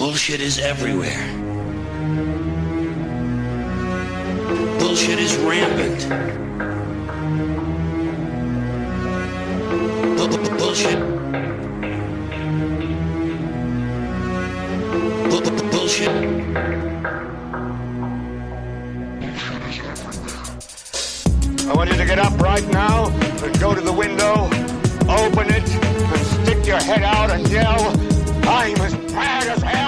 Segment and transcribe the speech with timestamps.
[0.00, 1.26] Bullshit is everywhere.
[4.78, 6.00] Bullshit is rampant.
[10.16, 10.98] Bu- bu- Bullshit.
[15.30, 16.08] Bu- bu- Bullshit.
[21.68, 23.08] I want you to get up right now
[23.44, 24.44] and go to the window,
[25.08, 27.82] open it, and stick your head out and yell,
[28.48, 29.79] I'm as bad as hell,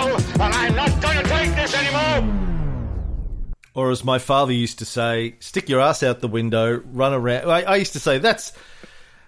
[3.74, 7.50] Or as my father used to say, stick your ass out the window, run around.
[7.50, 8.52] I, I used to say, that's.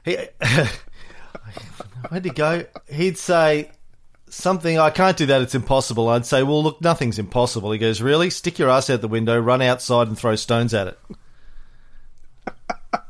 [0.04, 0.18] He,
[2.10, 2.66] where'd he go?
[2.90, 3.70] He'd say
[4.28, 6.08] something, I can't do that, it's impossible.
[6.10, 7.70] I'd say, well, look, nothing's impossible.
[7.72, 8.28] He goes, really?
[8.30, 10.98] Stick your ass out the window, run outside and throw stones at it.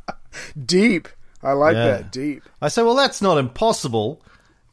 [0.67, 1.09] Deep.
[1.43, 1.87] I like Yeah.
[1.89, 2.13] that.
[2.13, 2.43] Deep.
[2.63, 4.23] I say, well, that's not impossible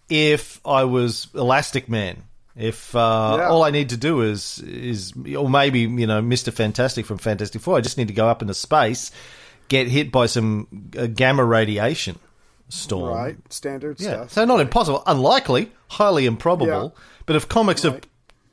[0.09, 2.23] if I was Elastic Man.
[2.55, 3.49] If uh, Yeah.
[3.49, 7.61] all I need to do is is, or maybe you know, Mister Fantastic from Fantastic
[7.61, 9.11] Four, I just need to go up into space,
[9.69, 12.19] get hit by some uh, gamma radiation
[12.69, 13.13] storm.
[13.15, 13.37] Right.
[13.49, 14.09] Standard Yeah.
[14.25, 14.31] stuff.
[14.33, 16.93] So not impossible, unlikely, highly improbable.
[16.95, 17.01] Yeah.
[17.25, 18.01] But if comics have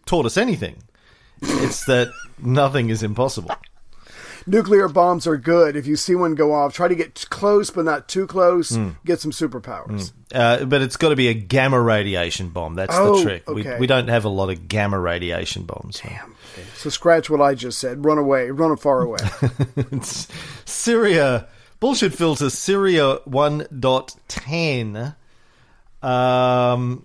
[0.06, 0.76] taught us anything,
[1.42, 2.08] it's that
[2.40, 3.50] nothing is impossible.
[4.48, 5.76] Nuclear bombs are good.
[5.76, 8.70] If you see one go off, try to get close, but not too close.
[8.74, 8.90] Hmm.
[9.04, 10.12] Get some superpowers.
[10.34, 12.74] Uh, but it's got to be a gamma radiation bomb.
[12.74, 13.48] That's the Oh, trick.
[13.48, 13.74] okay.
[13.74, 16.00] We, we don't have a lot of gamma radiation bombs.
[16.76, 18.04] So scratch what I just said.
[18.04, 18.50] Run away.
[18.50, 19.18] Run far away.
[20.64, 21.46] Syria
[21.80, 25.14] bullshit filter Syria 1.10.
[26.02, 27.04] Um,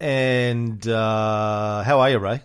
[0.00, 2.42] and uh, how are you, Ray?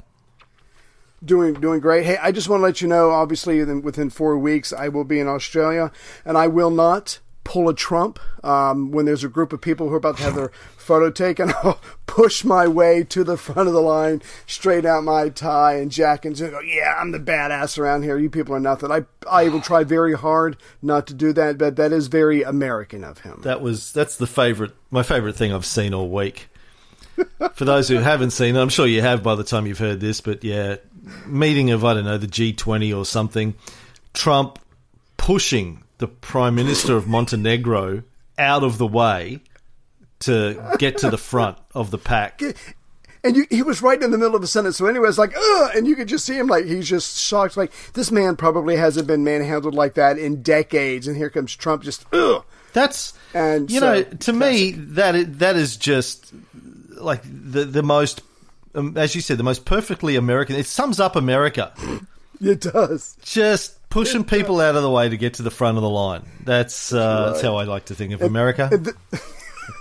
[1.24, 2.06] Doing doing great.
[2.06, 3.12] Hey, I just want to let you know.
[3.12, 5.92] Obviously, within, within four weeks, I will be in Australia,
[6.26, 9.96] and I will not pull a Trump um, when there's a group of people who
[9.96, 11.52] are about to have their photo taken.
[11.64, 15.92] I'll push my way to the front of the line, straight out my tie and
[15.92, 18.18] jacket, and go, "Yeah, I'm the badass around here.
[18.18, 21.76] You people are nothing." I I will try very hard not to do that, but
[21.76, 23.42] that is very American of him.
[23.44, 26.48] That was that's the favorite my favorite thing I've seen all week.
[27.54, 30.00] For those who haven't seen it, I'm sure you have by the time you've heard
[30.00, 30.78] this, but yeah,
[31.26, 33.56] meeting of I don't know the G20 or something,
[34.14, 34.60] Trump
[35.18, 38.04] pushing the Prime Minister of Montenegro
[38.38, 39.42] out of the way
[40.22, 42.42] to get to the front of the pack.
[43.24, 44.78] And you, he was right in the middle of a sentence.
[44.78, 47.56] So anyway, it's like, ugh, and you could just see him like he's just shocked.
[47.56, 51.08] Like this man probably hasn't been manhandled like that in decades.
[51.08, 52.44] And here comes Trump, just ugh.
[52.74, 56.34] That's And you so, know to me that is, that is just
[56.96, 58.24] like the the most
[58.76, 60.56] um, as you said the most perfectly American.
[60.56, 61.74] It sums up America.
[62.44, 63.16] It does.
[63.22, 66.26] just pushing people out of the way to get to the front of the line.
[66.44, 68.68] That's uh, that's how I like to think of America.
[68.72, 68.96] And the,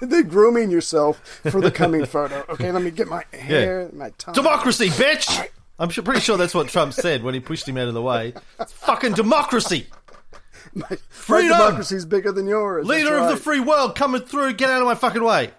[0.07, 2.45] the grooming yourself for the coming photo.
[2.51, 4.35] Okay, let me get my hair, my tongue.
[4.35, 5.49] democracy, bitch.
[5.79, 8.35] I'm pretty sure that's what Trump said when he pushed him out of the way.
[8.61, 9.87] It's fucking democracy.
[10.75, 11.57] My Freedom!
[11.57, 12.87] democracy's bigger than yours.
[12.87, 14.53] Leader of the free world coming through.
[14.53, 15.51] Get out of my fucking way.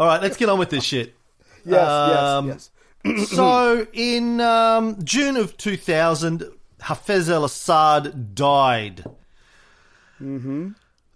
[0.00, 1.14] All right, let's get on with this shit.
[1.66, 2.70] Yes, Um, yes,
[3.04, 3.28] yes.
[3.36, 6.42] so in um, June of 2000,
[6.80, 9.04] Hafez al Assad died.
[10.22, 10.68] Mm-hmm.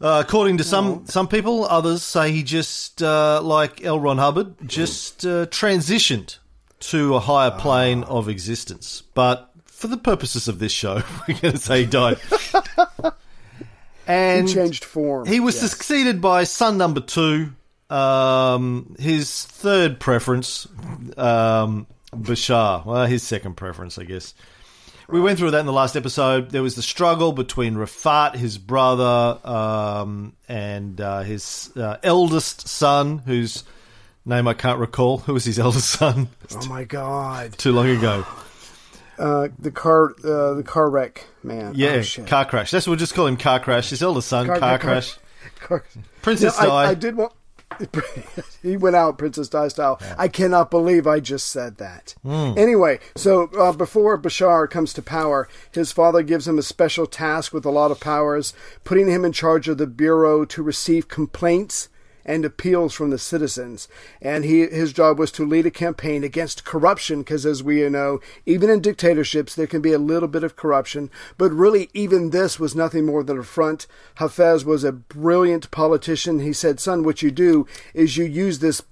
[0.03, 3.99] Uh, according to some some people, others say he just, uh, like L.
[3.99, 6.37] Ron Hubbard, just uh, transitioned
[6.81, 9.03] to a higher plane of existence.
[9.15, 12.19] But for the purposes of this show, we're going to say he died.
[14.07, 15.27] and He changed form.
[15.27, 15.71] he was Yes.
[15.71, 17.53] succeeded by son number two,
[17.91, 20.67] um, his third preference,
[21.17, 22.85] um, Bashar.
[22.85, 24.35] Well, his second preference, I guess.
[25.09, 26.51] We went through that in the last episode.
[26.51, 33.19] There was the struggle between Rafat, his brother, um, and uh, his uh, eldest son,
[33.19, 33.65] whose
[34.25, 35.19] name I can't recall.
[35.19, 36.29] Who was his eldest son?
[36.55, 37.53] Oh my god!
[37.59, 38.25] Too long ago.
[39.19, 41.73] Uh, the car, uh, the car wreck, man.
[41.77, 42.71] Yeah, oh, car crash.
[42.71, 43.91] That's what we'll just call him car crash.
[43.91, 45.19] His eldest son, car, Car- car- crash.
[45.61, 45.85] Car-
[46.23, 46.71] Princess No.
[46.71, 47.33] I, I did want.
[48.63, 50.01] he went out Princess Di style.
[50.19, 52.15] I cannot believe I just said that.
[52.23, 52.53] Hmm.
[52.57, 57.53] Anyway, so uh, before Bashar comes to power, his father gives him a special task
[57.53, 58.55] with a lot of powers,
[58.85, 61.89] putting him in charge of the bureau to receive complaints
[62.25, 63.89] and appeals from the citizens.
[64.21, 68.21] And he his job was to lead a campaign against corruption, because as we know,
[68.47, 71.11] even in dictatorships there can be a little bit of corruption.
[71.37, 73.87] But really, even this was nothing more than a front.
[74.19, 76.41] Hafez was a brilliant politician.
[76.41, 78.83] He said, "Son, what you do is you use this."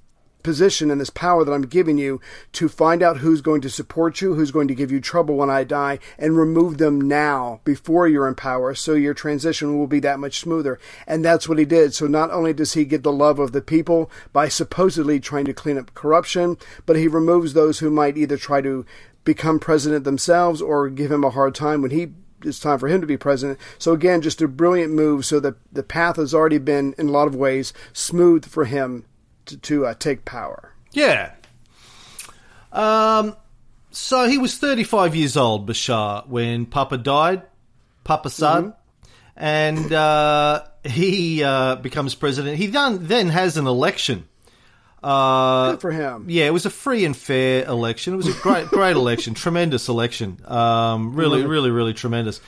[0.42, 2.20] Position and this power that I'm giving you
[2.52, 5.50] to find out who's going to support you, who's going to give you trouble when
[5.50, 10.00] I die, and remove them now before you're in power so your transition will be
[10.00, 10.78] that much smoother.
[11.06, 11.94] And that's what he did.
[11.94, 15.54] So not only does he get the love of the people by supposedly trying to
[15.54, 16.56] clean up corruption,
[16.86, 18.84] but he removes those who might either try to
[19.24, 22.12] become president themselves or give him a hard time when he
[22.44, 23.58] it's time for him to be president.
[23.78, 25.24] So again, just a brilliant move.
[25.24, 29.04] So that the path has already been, in a lot of ways, smooth for him
[29.46, 30.72] to, to uh, take power.
[30.92, 31.32] Yeah.
[32.72, 33.36] Um,
[33.90, 37.42] so he was 35 years old, Bashar, when Papa died,
[38.04, 38.72] Papa Sad,
[39.36, 42.56] and uh, he uh, becomes president.
[42.56, 44.28] He then, then has an election.
[45.02, 46.26] Uh, Good for him.
[46.28, 48.14] yeah, it was a free and fair election.
[48.14, 50.38] It was a great, great election, tremendous election.
[50.44, 52.40] Um, really, really, really tremendous.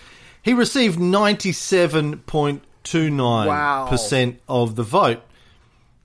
[0.43, 5.23] He received ninety-seven point two nine percent of the vote,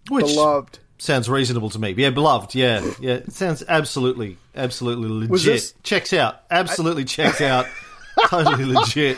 [0.10, 0.80] which Beloved.
[0.98, 1.92] sounds reasonable to me.
[1.98, 2.56] Yeah, beloved.
[2.56, 3.14] Yeah, yeah.
[3.16, 5.46] It sounds absolutely, absolutely legit.
[5.46, 6.42] This- checks out.
[6.52, 7.66] Absolutely checks out.
[8.28, 9.18] Totally legit.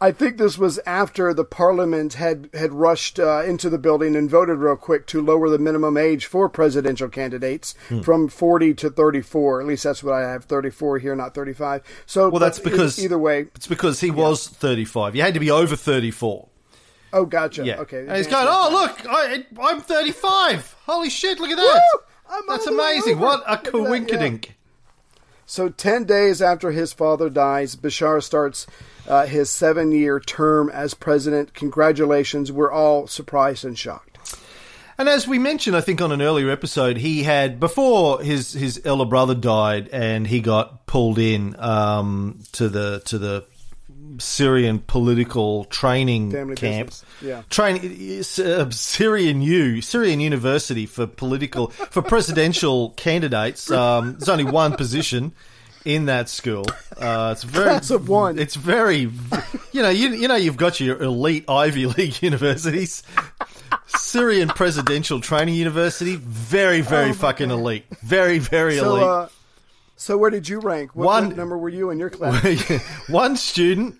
[0.00, 4.28] I think this was after the parliament had had rushed uh, into the building and
[4.28, 8.00] voted real quick to lower the minimum age for presidential candidates Hmm.
[8.02, 9.62] from 40 to 34.
[9.62, 11.82] At least that's what I have 34 here, not 35.
[12.06, 13.46] So Well, that's because either way.
[13.54, 15.16] it's because he was thirty-five.
[15.16, 16.48] You had to be over thirty-four.
[17.14, 17.64] Oh, gotcha.
[17.64, 17.76] Yeah.
[17.78, 18.00] Okay.
[18.00, 20.76] And he's going, oh look, I, I'm 35.
[20.84, 21.38] Holy shit!
[21.38, 21.82] Look at that.
[22.48, 23.20] That's all the way amazing.
[23.20, 24.54] What a Look yeah.
[25.46, 28.66] So, 10 days after his father dies, Bashar starts
[29.06, 31.54] uh, his seven year term as president.
[31.54, 32.50] Congratulations.
[32.50, 34.18] We're all surprised and shocked.
[34.96, 38.80] And as we mentioned, I think on an earlier episode, he had before his his
[38.84, 43.44] elder brother died, and he got pulled in um, to the to the
[44.18, 46.88] Syrian political training Family camp.
[46.88, 47.42] business, yeah.
[47.50, 47.76] Train
[48.44, 53.70] uh, Syrian U Syrian University for political for presidential candidates.
[53.70, 55.32] Um, there's only one position
[55.84, 56.64] in that school.
[56.96, 58.38] Uh, it's very Class of one.
[58.38, 59.10] It's very,
[59.72, 63.02] you know, you you know, you've got your elite Ivy League universities.
[63.86, 67.84] Syrian Presidential Training University, very, very fucking elite.
[68.02, 69.04] Very, very Oh So, elite.
[69.04, 69.28] uh,
[69.96, 70.94] so where did you rank?
[70.96, 72.42] What, One- what number were you in your class?
[73.08, 73.96] one student,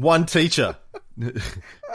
[0.00, 0.76] one teacher.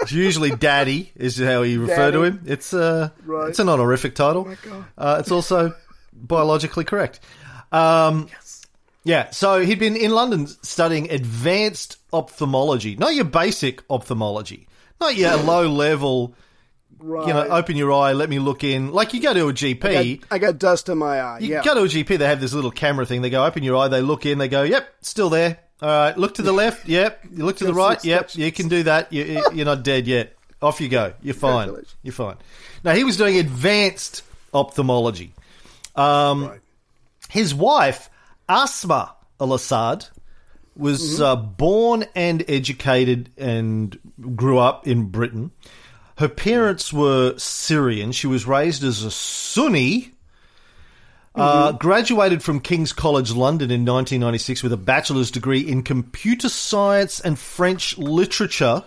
[0.02, 2.44] It's usually daddy is how you refer to him.
[2.46, 3.50] It's uh, Right.
[3.50, 4.46] it's an honorific title.
[4.46, 4.86] my God.
[4.98, 5.74] Uh, it's also
[6.14, 7.20] biologically correct.
[7.72, 8.28] Um,
[9.04, 14.68] Yeah, so he'd been in London studying advanced ophthalmology, not your basic ophthalmology,
[15.00, 16.36] not your low level.
[16.98, 17.28] Right.
[17.28, 18.92] You know, open your eye, let me look in.
[18.92, 21.40] Like you go to a GP, I, got, I got dust in my eye.
[21.40, 21.64] you yeah.
[21.64, 23.22] go to a GP, they have this little camera thing.
[23.22, 25.60] They go, open your eye, they look in, they go, yep, still there.
[25.82, 27.22] All right, look to the left, yep.
[27.32, 28.34] You look to the right, yep.
[28.34, 29.12] You can do that.
[29.12, 30.34] You, you're not dead yet.
[30.62, 31.14] Off you go.
[31.22, 31.76] You're fine.
[32.02, 32.38] You're fine.
[32.84, 34.24] Now he was doing advanced
[34.54, 35.34] ophthalmology.
[35.96, 36.62] Um, Right.
[37.30, 38.10] His wife,
[38.48, 40.06] Asma Al Assad,
[40.78, 43.98] was uh, born and educated and
[44.36, 45.52] grew up in Britain.
[46.18, 48.12] Her parents were Syrian.
[48.14, 50.12] She was raised as a Sunni.
[51.36, 57.20] Uh, graduated from King's College London in 1996 with a bachelor's degree in computer science
[57.20, 58.84] and French literature.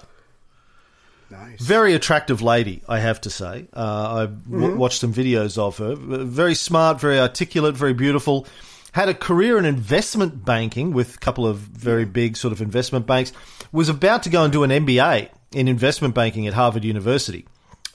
[1.30, 1.60] Nice.
[1.60, 3.68] Very attractive lady, I have to say.
[3.74, 5.94] Uh, I've w- watched some videos of her.
[5.94, 8.46] Very smart, very articulate, very beautiful.
[8.92, 13.06] Had a career in investment banking with a couple of very big sort of investment
[13.06, 13.32] banks.
[13.72, 17.44] Was about to go and do an MBA in investment banking at Harvard University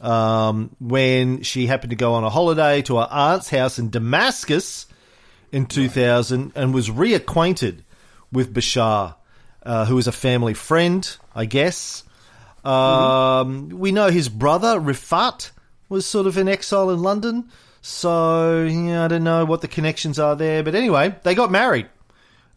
[0.03, 4.85] um, when she happened to go on a holiday to her aunt's house in Damascus
[5.51, 7.79] in 2000 and was reacquainted
[8.31, 9.15] with Bashar,
[9.63, 12.03] uh, who was a family friend, I guess.
[12.65, 15.51] Um, we know his brother Rifat
[15.87, 17.49] was sort of in exile in London,
[17.81, 20.63] so yeah, I don't know what the connections are there.
[20.63, 21.87] But anyway, they got married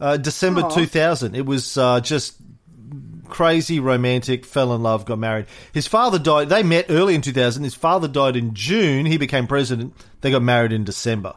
[0.01, 0.71] uh, December Aw.
[0.71, 1.37] 2000.
[1.37, 2.37] It was uh, just
[3.29, 4.45] crazy romantic.
[4.45, 5.47] Fell in love, got married.
[5.73, 6.49] His father died.
[6.49, 7.63] They met early in 2000.
[7.65, 9.07] His father died in June.
[9.07, 9.95] He became president.
[10.21, 11.35] They got married in December.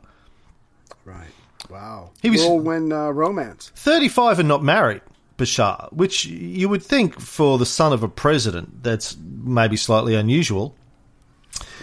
[1.05, 1.27] Right.
[1.69, 2.11] Wow.
[2.21, 3.71] He was- whirlwind uh, romance.
[3.75, 5.01] 35 and not married,
[5.37, 10.75] Bashar, which you would think for the son of a president, that's maybe slightly unusual.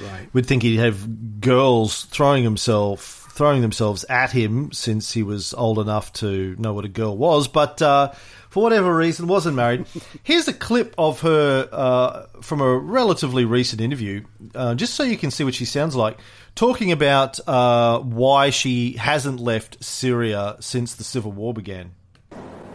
[0.02, 0.28] Right.
[0.32, 5.78] We'd think he'd have girls throwing himself throwing themselves at him since he was old
[5.78, 8.10] enough to know what a girl was, but uh,
[8.56, 9.84] for whatever reason wasn't married.
[10.22, 15.18] Here's a clip of her uh, from a relatively recent interview, uh, just so you
[15.18, 16.16] can see what she sounds like,
[16.54, 21.90] talking about uh, why she hasn't left Syria since the civil war began.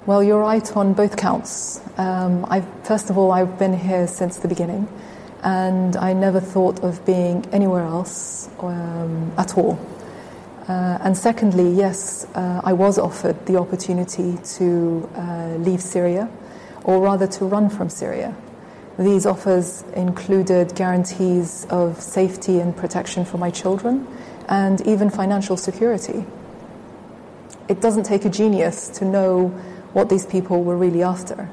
[0.06, 1.82] Well, you're right on both counts.
[1.98, 4.88] Um, I've, first of all, I've been here since the beginning,
[5.42, 9.80] and I never thought of being anywhere else um, at all.
[10.68, 16.30] Uh, and secondly, yes, uh, I was offered the opportunity to uh, leave Syria,
[16.84, 18.36] or rather to run from Syria.
[19.00, 24.06] These offers included guarantees of safety and protection for my children,
[24.48, 26.26] and even financial security.
[27.68, 29.48] It doesn't take a genius to know
[29.94, 31.50] what these people were really after.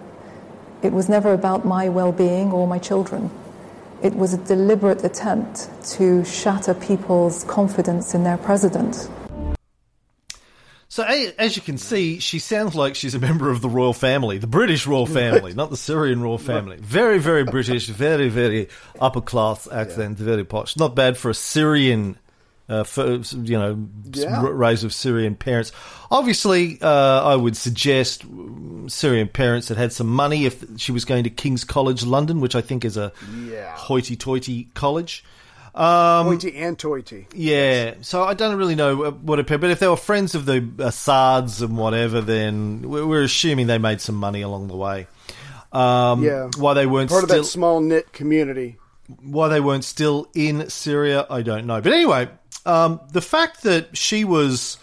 [0.82, 3.30] It was never about my well being or my children.
[4.00, 9.08] It was a deliberate attempt to shatter people's confidence in their president.
[10.90, 14.38] So, as you can see, she sounds like she's a member of the royal family,
[14.38, 16.76] the British royal family, not the Syrian royal family.
[16.78, 18.68] Very, very British, very, very
[19.00, 20.76] upper class accent, very posh.
[20.76, 22.18] Not bad for a Syrian,
[22.68, 23.06] uh, for,
[23.42, 24.40] you know, Yeah.
[24.40, 25.72] r- raised with Syrian parents.
[26.10, 26.88] Obviously, uh,
[27.24, 28.24] I would suggest
[28.88, 32.54] Syrian parents that had some money if she was going to King's College London, which
[32.54, 33.12] I think is a
[33.50, 33.74] Yeah.
[33.76, 35.24] hoity-toity college.
[35.74, 37.28] Um, Hoity and toity.
[37.34, 40.44] yeah, so I don't really know uh, what it, but if they were friends of
[40.44, 45.06] the Assads and whatever, then we- we're assuming they made some money along the way.
[45.72, 46.48] Um, Yeah.
[46.56, 48.76] why they weren't Part of that small knit community.
[49.22, 51.80] why they weren't still in Syria, I don't know.
[51.80, 52.28] But anyway,
[52.66, 54.78] um, the fact that she was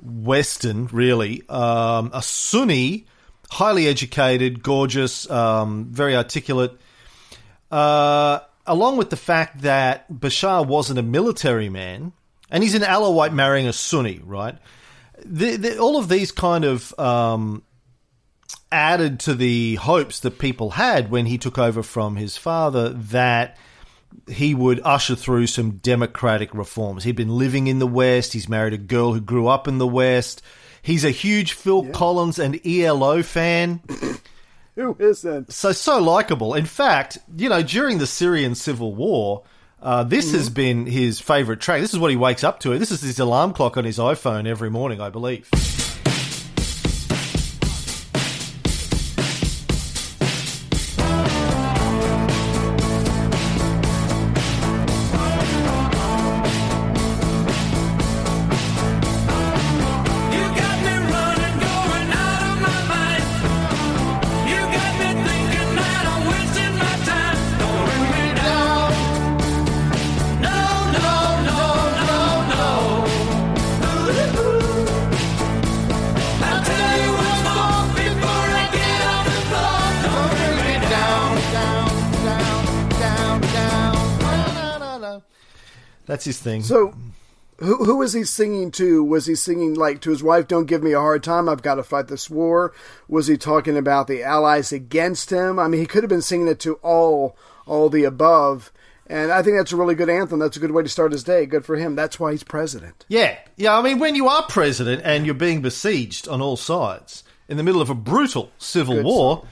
[0.00, 3.06] Western, really, um, a Sunni,
[3.50, 6.72] highly educated, gorgeous, um, very articulate,
[7.70, 12.12] uh, along with the fact that Bashar wasn't a military man,
[12.50, 14.56] and he's an Alawite marrying a Sunni, right?
[15.24, 17.62] The, the, all of these kind of um,
[18.70, 23.56] added to the hopes that people had when he took over from his father that
[24.28, 27.04] he would usher through some democratic reforms.
[27.04, 28.32] He'd been living in the West.
[28.32, 30.42] He's married a girl who grew up in the West.
[30.82, 33.80] He's a huge Phil Collins and ELO fan.
[34.74, 35.52] Who isn't?
[35.52, 36.54] So, so likable.
[36.54, 39.42] In fact, you know, during the Syrian civil war,
[39.82, 41.80] uh, this has been his favorite track.
[41.80, 42.78] This is what he wakes up to.
[42.78, 45.48] This is his alarm clock on his iPhone every morning, I believe.
[86.42, 86.62] Thing.
[86.62, 86.94] So,
[87.58, 89.04] who who was he singing to?
[89.04, 90.48] Was he singing like to his wife?
[90.48, 91.48] Don't give me a hard time.
[91.48, 92.72] I've got to fight this war.
[93.08, 95.58] Was he talking about the allies against him?
[95.58, 98.72] I mean, he could have been singing it to all all the above.
[99.06, 100.38] And I think that's a really good anthem.
[100.38, 101.44] That's a good way to start his day.
[101.44, 101.94] Good for him.
[101.94, 103.04] That's why he's president.
[103.08, 103.76] Yeah, yeah.
[103.76, 107.62] I mean, when you are president and you're being besieged on all sides in the
[107.62, 109.44] middle of a brutal civil Good war,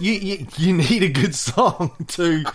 [0.00, 2.44] you, you you need a good song to.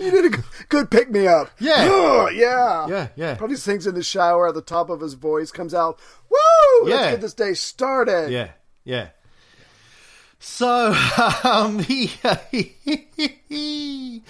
[0.00, 1.48] You need a good, pick me up.
[1.60, 1.88] Yeah.
[1.88, 2.88] Ugh, yeah.
[2.88, 3.34] Yeah, yeah.
[3.36, 6.88] Probably sings in the shower at the top of his voice, comes out, woo!
[6.88, 6.96] Yeah.
[6.96, 8.32] Let's get this day started.
[8.32, 8.50] Yeah,
[8.84, 9.10] yeah.
[10.42, 10.94] So
[11.44, 12.06] um, he,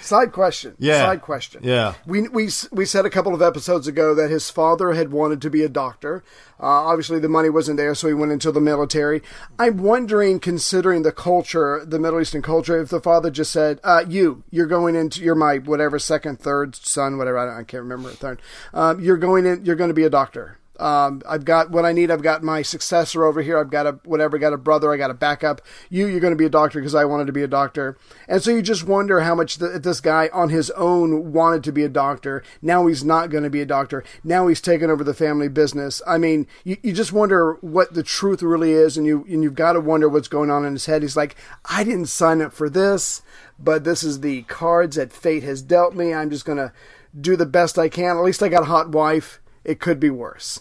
[0.00, 0.74] Side question.
[0.78, 1.04] Yeah.
[1.04, 1.60] Side question.
[1.62, 1.92] Yeah.
[2.06, 5.50] We, we, we said a couple of episodes ago that his father had wanted to
[5.50, 6.24] be a doctor.
[6.58, 9.22] Uh, obviously, the money wasn't there, so he went into the military.
[9.58, 14.04] I'm wondering, considering the culture, the Middle Eastern culture, if the father just said, uh,
[14.08, 17.38] "You, you're going into, you're my whatever second, third son, whatever.
[17.38, 18.40] I, don't, I can't remember third.
[18.72, 21.92] Um, you're going in, you're going to be a doctor." Um, I've got what I
[21.92, 22.10] need.
[22.10, 23.58] I've got my successor over here.
[23.58, 24.38] I've got a whatever.
[24.38, 24.92] Got a brother.
[24.92, 25.60] I got a backup.
[25.88, 27.96] You, you're going to be a doctor because I wanted to be a doctor.
[28.28, 31.72] And so you just wonder how much the, this guy on his own wanted to
[31.72, 32.42] be a doctor.
[32.60, 34.02] Now he's not going to be a doctor.
[34.24, 36.02] Now he's taken over the family business.
[36.06, 39.54] I mean, you, you just wonder what the truth really is, and you and you've
[39.54, 41.02] got to wonder what's going on in his head.
[41.02, 43.22] He's like, I didn't sign up for this,
[43.58, 46.12] but this is the cards that fate has dealt me.
[46.12, 46.72] I'm just going to
[47.18, 48.16] do the best I can.
[48.16, 49.40] At least I got a hot wife.
[49.64, 50.60] It could be worse.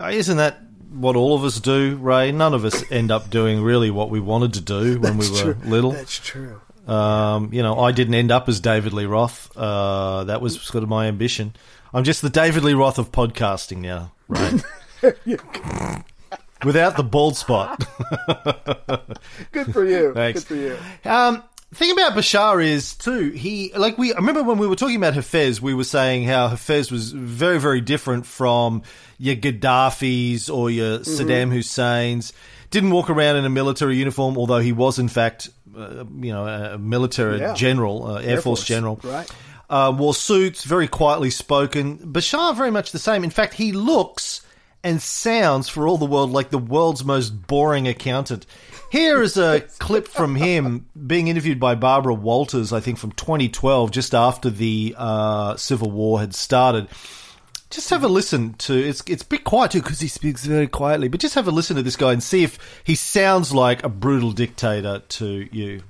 [0.00, 2.32] isn't that what all of us do, Ray?
[2.32, 5.54] None of us end up doing really what we wanted to do when we were
[5.54, 5.56] true.
[5.64, 5.92] little.
[5.92, 6.60] That's true.
[6.86, 9.54] Um, you know, I didn't end up as David Lee Roth.
[9.56, 11.54] Uh, that was sort of my ambition.
[11.92, 14.62] I'm just the David Lee Roth of podcasting now, right?
[16.64, 17.86] Without the bald spot.
[19.52, 20.12] Good for you.
[20.14, 20.44] Thanks.
[20.44, 20.76] Good for you.
[21.10, 21.42] Um,
[21.74, 25.14] thing about Bashar is too he like we I remember when we were talking about
[25.14, 28.82] Hafez, we were saying how Hafez was very very different from
[29.18, 31.10] your Gaddafis or your Mm-hmm.
[31.28, 32.32] Saddam Husseins.
[32.70, 36.46] Didn't walk around in a military uniform, although he was in fact, uh, you know,
[36.46, 37.54] a military Yeah.
[37.54, 39.00] general, uh, Air, Air Force, Force, general.
[39.04, 39.28] right.
[39.70, 41.98] Uh, wore suits, very quietly spoken.
[41.98, 43.22] Bashar very much the same.
[43.24, 44.40] In fact, he looks
[44.84, 48.46] and sounds for all the world like the world's most boring accountant.
[48.90, 53.90] Here is a clip from him being interviewed by Barbara Walters, I think from 2012,
[53.90, 56.88] just after the uh, Civil War had started.
[57.70, 59.02] Just have a listen to it's.
[59.06, 61.08] It's a bit quiet too because he speaks very quietly.
[61.08, 63.90] But just have a listen to this guy and see if he sounds like a
[63.90, 65.82] brutal dictator to you.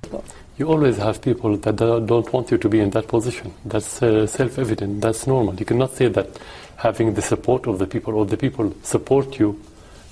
[0.57, 3.53] You always have people that do- don't want you to be in that position.
[3.63, 4.99] That's uh, self evident.
[4.99, 5.55] That's normal.
[5.55, 6.37] You cannot say that
[6.79, 9.59] having the support of the people or the people support you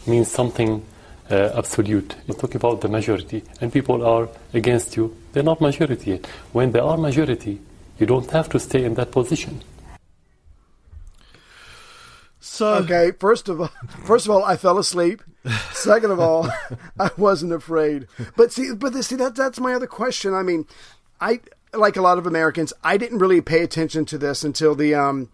[0.06, 0.86] means something
[1.32, 2.16] uh, absolute.
[2.28, 5.16] You talk about the majority, and people are against you.
[5.32, 6.26] They're not majority yet.
[6.52, 7.60] When they are majority,
[7.98, 9.62] you don't have to stay in that position.
[12.40, 13.72] So Okay, first of all,
[14.06, 15.22] first of all, I fell asleep.
[15.72, 16.50] Second of all,
[17.00, 18.08] I wasn't afraid.
[18.36, 20.34] But see, but this, see that that's my other question.
[20.34, 20.66] I mean,
[21.22, 21.40] I
[21.74, 25.30] like a lot of Americans, I didn't really pay attention to this until the um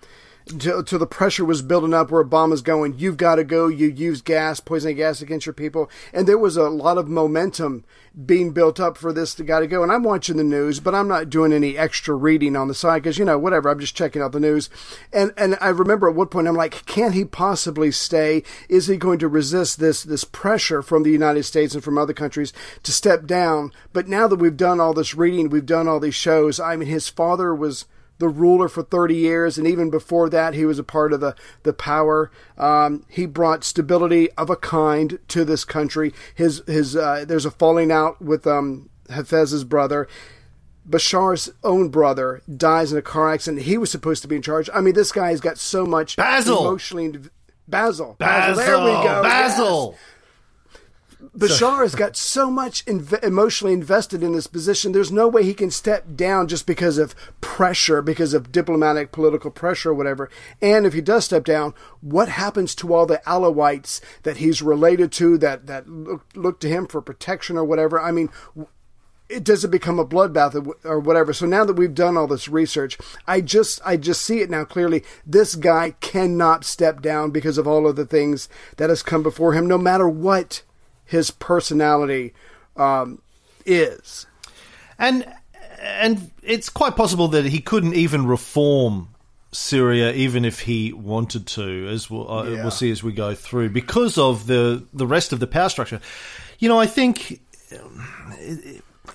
[0.46, 4.22] till, the pressure was building up where Obama's going, you've got to go, you use
[4.22, 5.90] gas, poison gas against your people.
[6.14, 7.84] And there was a lot of momentum
[8.26, 9.82] being built up for this to got to go.
[9.82, 13.02] And I'm watching the news, but I'm not doing any extra reading on the side
[13.02, 14.70] because, you know, whatever, I'm just checking out the news.
[15.12, 18.44] And, and I remember at one point, I'm like, can he possibly stay?
[18.70, 22.14] Is he going to resist this, this pressure from the United States and from other
[22.14, 23.72] countries to step down?
[23.94, 26.90] But now that we've done all this reading, we've done all these shows, I mean,
[26.90, 27.86] his father was,
[28.20, 31.36] the ruler for 30 years, and even before that, he was a part of the,
[31.64, 32.32] the power.
[32.58, 36.14] Um, he brought stability of a kind to this country.
[36.36, 40.08] His his uh, there's a falling out with um, Hafez's brother.
[40.86, 43.64] Bashar's own brother dies in a car accident.
[43.64, 44.70] He was supposed to be in charge.
[44.74, 46.60] I mean, this guy's got so much Basil!
[46.68, 47.10] emotionally.
[47.14, 47.30] inv-
[47.68, 48.16] Basil.
[48.20, 49.24] Basil, There we go.
[49.24, 49.98] Basil.
[51.36, 54.92] Bashar has got so much inv- emotionally invested in this position.
[54.92, 59.50] There's no way he can step down just because of pressure, because of diplomatic, political
[59.50, 60.30] pressure, or whatever.
[60.62, 65.12] And if he does step down, what happens to all the Alawites that he's related
[65.14, 68.00] to that that look, look to him for protection or whatever?
[68.00, 68.30] I mean.
[69.30, 71.34] It doesn't become a bloodbath or or whatever.
[71.34, 74.64] So now that we've done all this research, I just I just see it now
[74.64, 75.02] clearly.
[75.26, 78.48] This guy cannot step down because of all of the things
[78.78, 80.62] that has come before him, no matter what
[81.06, 82.34] his personality
[82.76, 83.22] um,
[83.66, 84.26] is.
[84.98, 85.26] and
[85.82, 89.10] and it's quite possible that he couldn't even reform
[89.52, 92.62] Syria, even if he wanted to, as we'll, uh, Yeah.
[92.62, 96.00] we'll see as we go through, because of the the rest of the power structure.
[96.60, 97.42] You know, I think
[97.74, 98.08] um,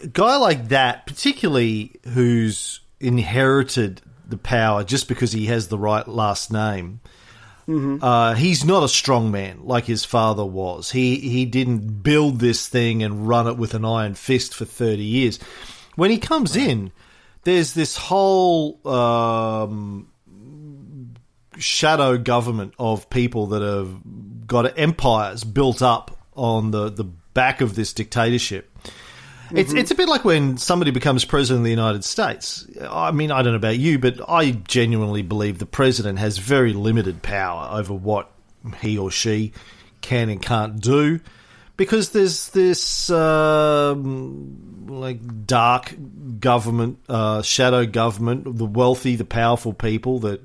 [0.03, 6.07] a guy like that, particularly who's inherited the power just because he has the right
[6.07, 7.01] last name.
[8.02, 10.90] Uh, he's not a strong man like his father was.
[10.90, 15.04] He he didn't build this thing and run it with an iron fist for thirty
[15.04, 15.38] years.
[15.94, 16.92] When he comes in,
[17.42, 20.09] there's this whole um,
[21.59, 27.74] shadow government of people that have got empires built up on the, the back of
[27.74, 28.67] this dictatorship.
[29.53, 32.67] It's it's a bit like when somebody becomes president of the United States.
[32.91, 36.73] I mean, I don't know about you, but I genuinely believe the president has very
[36.73, 38.31] limited power over what
[38.81, 39.53] he or she
[40.01, 41.21] can and can't do,
[41.77, 45.95] because there's this um, like dark
[46.41, 50.41] government, uh, shadow government, the wealthy, the powerful people that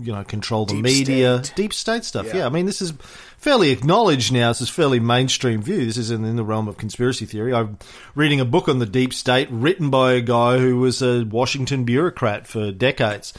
[0.00, 1.56] you know control the Deep media, state.
[1.56, 2.26] deep state stuff.
[2.26, 2.36] Yeah.
[2.38, 2.46] Yeah.
[2.46, 2.92] I mean, this is
[3.38, 4.50] fairly acknowledged now.
[4.50, 5.84] This is fairly mainstream view.
[5.84, 7.52] This is in, in the realm of conspiracy theory.
[7.52, 7.78] I'm
[8.14, 11.84] reading a book on the deep state written by a guy who was a Washington
[11.84, 13.32] bureaucrat for decades.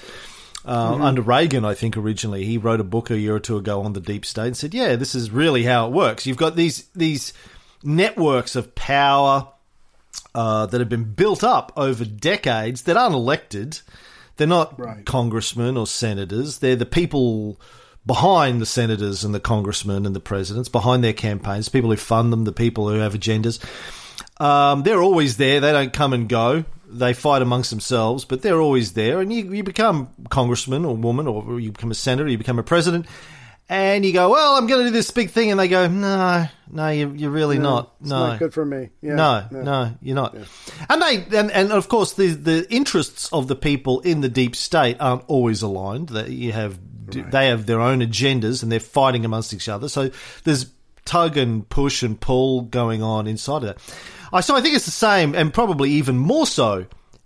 [0.66, 3.82] Uh, Under Reagan, I think originally he wrote a book a year or two ago
[3.82, 6.26] on the deep state and said, "Yeah, this is really how it works.
[6.28, 7.34] You've got these these
[7.82, 9.48] networks of power
[10.36, 13.80] uh, that have been built up over decades that aren't elected.
[14.40, 15.06] They're not Right.
[15.06, 16.58] congressmen or senators.
[16.58, 17.60] They're the people
[18.06, 22.34] behind the senators and the congressmen and the presidents, behind their campaigns, people who fund
[22.34, 23.60] them, the people who have agendas.
[24.40, 25.60] Um, they're always there.
[25.60, 26.64] They don't come and go.
[26.92, 29.20] They fight amongst themselves, but they're always there.
[29.20, 32.64] And you, you become congressman or woman, or you become a senator, you become a
[32.64, 33.06] president,
[33.70, 36.48] and you go, "Well, I'm going to do this big thing," and they go, "No,
[36.72, 37.94] no, you, you're really not.
[38.02, 38.90] It's no, not good for me.
[39.02, 40.36] Yeah, no, no, you're not.
[40.90, 44.56] And they and, and of course the the interests of the people in the deep
[44.56, 46.10] state aren't always aligned.
[46.10, 46.80] That you have
[47.12, 49.88] they have their own agendas and they're fighting amongst each other.
[49.88, 50.12] So
[50.44, 50.68] there's
[51.06, 53.78] tug and push and pull going on inside of that.
[54.32, 56.86] I so I think it's the same, and probably even more so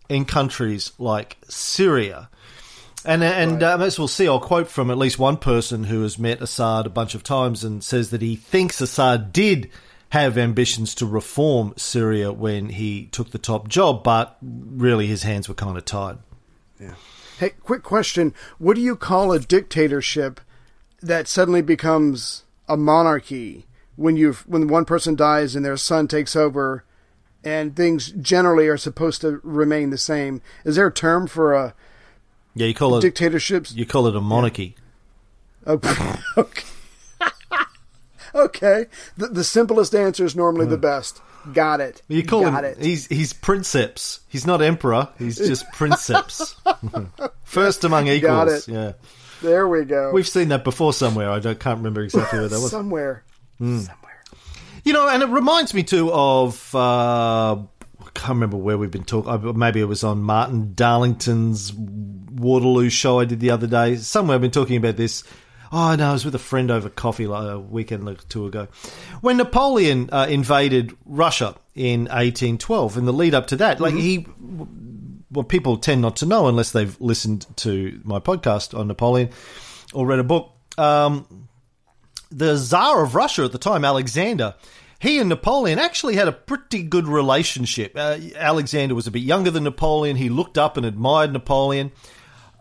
[0.10, 2.30] in countries like Syria.
[3.06, 6.18] And and um, as we'll see, I'll quote from at least one person who has
[6.18, 9.70] met Assad a bunch of times and says that he thinks Assad did
[10.10, 15.50] have ambitions to reform Syria when he took the top job, but really his hands
[15.50, 16.20] were kind of tied.
[16.80, 16.94] Yeah.
[17.40, 18.34] Hey, quick question.
[18.60, 20.40] What do you call a dictatorship
[21.02, 26.36] that suddenly becomes a monarchy when you when one person dies and their son takes
[26.36, 26.86] over
[27.44, 30.42] and things generally are supposed to remain the same?
[30.64, 31.74] Is there a term for a
[32.56, 33.74] Yeah, you call it dictatorships?
[33.74, 34.76] you call it a monarchy.
[35.66, 35.80] Oh,
[36.38, 36.64] okay.
[38.36, 38.86] okay.
[39.18, 41.22] The, the simplest answer is normally the best.
[41.54, 42.02] Got it.
[42.08, 42.72] You call Got him.
[42.72, 42.78] it.
[42.82, 44.22] He's he's princeps.
[44.30, 45.10] He's not emperor.
[45.20, 46.56] He's just princeps.
[47.44, 48.30] First among equals.
[48.30, 48.68] Got it.
[48.68, 48.94] Yeah,
[49.42, 50.12] There we go.
[50.14, 51.30] we've seen that before somewhere.
[51.30, 52.72] I don't can't remember exactly where that was.
[52.72, 53.24] somewhere.
[53.58, 53.80] Hmm.
[53.80, 54.24] Somewhere.
[54.86, 59.04] You know, and it reminds me too of uh, I can't remember where we've been
[59.04, 59.58] talking.
[59.60, 61.74] Maybe it was on Martin Darlington's
[62.36, 63.96] Waterloo show I did the other day.
[63.98, 65.24] Somewhere I've been talking about this.
[65.72, 68.68] Oh no, I was with a friend over coffee like a weekend or two ago.
[69.22, 74.28] When Napoleon uh, invaded Russia in 1812, in the lead up to that, like he,
[75.30, 79.30] what people tend not to know unless they've listened to my podcast on Napoleon
[79.94, 80.52] or read a book.
[80.78, 81.48] Um,
[82.30, 84.56] the Tsar of Russia at the time, Alexander,
[85.00, 87.94] he and Napoleon actually had a pretty good relationship.
[87.96, 90.16] Uh, Alexander was a bit younger than Napoleon.
[90.16, 91.92] He looked up and admired Napoleon.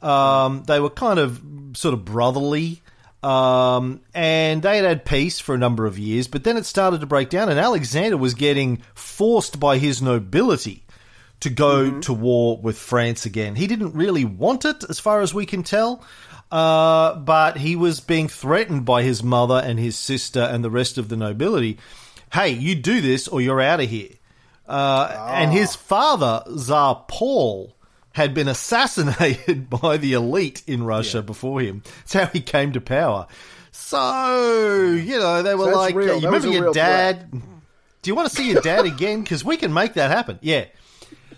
[0.03, 1.41] Um, they were kind of
[1.75, 2.83] sort of brotherly.
[3.23, 7.03] Um, and they had had peace for a number of years, but then it started
[7.03, 10.83] to break down, and Alexander was getting forced by his nobility
[11.38, 13.55] to go to war with France again.
[13.55, 16.03] He didn't really want it, as far as we can tell,
[16.51, 20.99] uh, but he was being threatened by his mother and his sister and the rest
[20.99, 21.79] of the nobility.
[22.33, 24.15] Hey, you do this or you're out of here.
[24.69, 27.77] Uh, And his father, Tsar Paul,
[28.12, 31.83] had been assassinated by the elite in Russia before him.
[32.01, 33.27] That's how he came to power.
[33.70, 36.14] So, you know, they were that's like, real.
[36.16, 37.31] you That remember your dad?
[37.31, 39.22] Do you want to see your dad again?
[39.22, 40.38] Because we can make that happen.
[40.42, 40.66] Yeah.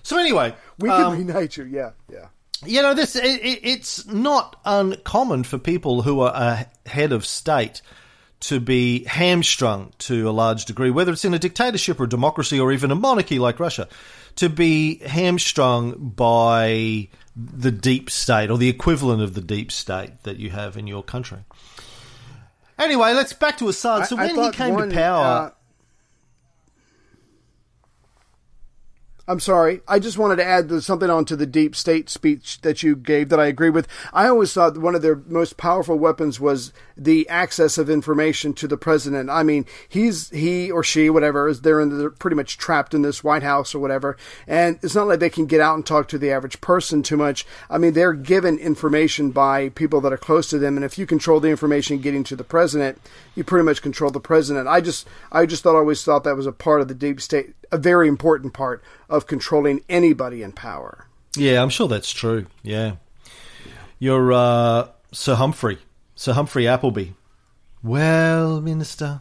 [0.02, 1.64] So anyway, We can um, reunite you.
[1.64, 2.26] Yeah, yeah.
[2.66, 7.24] you know this it, it, it's not uncommon for people who are a head of
[7.24, 7.80] state
[8.48, 12.59] to be hamstrung to a large degree whether it's in a dictatorship or a democracy
[12.61, 13.88] or even a monarchy like Russia
[14.37, 20.37] to be hamstrung by the deep state or the equivalent of the deep state that
[20.38, 21.38] you have in your country.
[22.78, 24.07] Anyway let's back to Assad.
[24.07, 25.50] So I- I when he came one, to power uh,
[29.26, 29.80] I'm sorry.
[29.88, 33.40] I just wanted to add something onto the deep state speech that you gave that
[33.40, 33.88] I agree with.
[34.12, 38.68] I always thought one of their most powerful weapons was the access of information to
[38.68, 39.30] the president.
[39.30, 43.24] I mean, he's he or she, whatever, is they're they're pretty much trapped in this
[43.24, 46.18] White House or whatever, and it's not like they can get out and talk to
[46.18, 47.46] the average person too much.
[47.70, 51.06] I mean, they're given information by people that are close to them, and if you
[51.06, 53.00] control the information getting to the president,
[53.34, 54.68] you pretty much control the president.
[54.68, 57.54] I just I just thought always thought that was a part of the deep state,
[57.74, 61.06] a very important part of controlling anybody in power.
[61.37, 62.46] Yeah, I'm sure that's true.
[62.62, 62.96] Yeah.
[63.98, 65.78] You're uh, Sir Humphrey.
[66.14, 67.08] Sir Humphrey Appleby.
[67.82, 69.20] Well, Minister.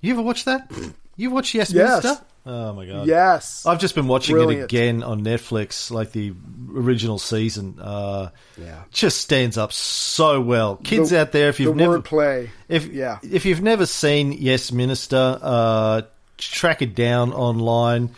[0.00, 0.70] You ever watch that?
[1.16, 2.02] You watch Yes, Yes.
[2.04, 2.24] Minister?
[2.46, 3.06] Oh, my God.
[3.06, 4.62] Yes, I've just been watching Brilliant.
[4.62, 6.34] it again on Netflix, like the
[6.74, 7.78] original season.
[7.80, 8.28] Uh,
[8.60, 8.82] Yeah.
[8.90, 10.76] Just stands up so well.
[10.76, 12.50] Kids The- out there, if you've the never wordplay.
[12.68, 13.18] if Yeah.
[13.22, 16.02] if you've never seen Yes Minister, uh,
[16.38, 18.10] track it down online.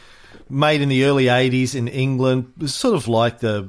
[0.48, 3.68] Made in the early '80s in England, it was sort of like the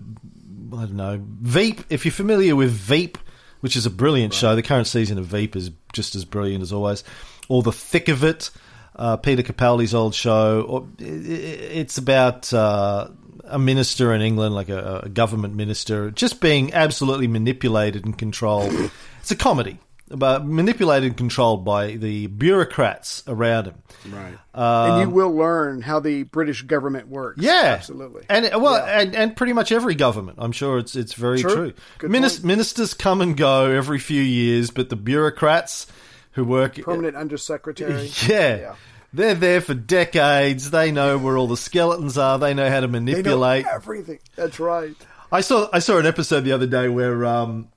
[0.73, 1.81] I don't know Veep.
[1.89, 3.17] If you're familiar with Veep,
[3.61, 6.71] which is a brilliant show, the current season of Veep is just as brilliant as
[6.71, 7.03] always.
[7.49, 8.51] Or The Thick of It,
[8.95, 10.61] uh, Peter Capaldi's old show.
[10.61, 13.07] Or it's about uh,
[13.45, 18.73] a minister in England, like a, a government minister, just being absolutely manipulated and controlled.
[19.21, 23.75] It's a comedy, but manipulated and controlled by the bureaucrats around him.
[24.09, 24.37] Right.
[24.53, 27.39] and you will learn how the British government works.
[27.39, 28.23] Um, Yeah, absolutely.
[28.29, 28.99] and well, Yeah.
[29.01, 30.37] and, and pretty much every government.
[30.41, 31.73] I'm sure it's it's very True.
[31.99, 32.09] true.
[32.09, 35.87] Minis- ministers come and go every few years, but the bureaucrats
[36.31, 38.09] who work permanent undersecretary.
[38.27, 38.75] yeah, Yeah.
[39.11, 40.71] they're there for decades.
[40.71, 42.37] They know where all the skeletons are.
[42.39, 43.65] They know how to They know manipulate.
[43.65, 44.19] everything.
[44.35, 44.95] That's right.
[45.31, 47.67] I saw I saw an episode the other day where um,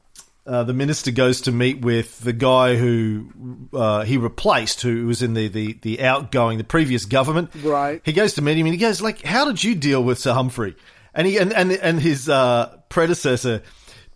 [0.50, 5.22] uh, the minister goes to meet with the guy who uh, he replaced, who was
[5.22, 7.50] in the, the, the outgoing, the previous government.
[7.62, 8.00] Right.
[8.04, 10.32] He goes to meet him and he goes like, "How did you deal with Sir
[10.32, 10.74] Humphrey?"
[11.14, 13.62] And he and and, and his uh, predecessor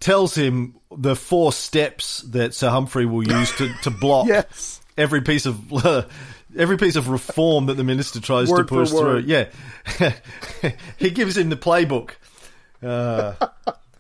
[0.01, 4.81] tells him the four steps that Sir Humphrey will use to to block Yes.
[4.99, 6.03] every piece of uh,
[6.57, 9.21] every piece of reform that the minister tries Word to push through.
[9.21, 9.51] Yeah,
[10.97, 12.11] he gives him the playbook.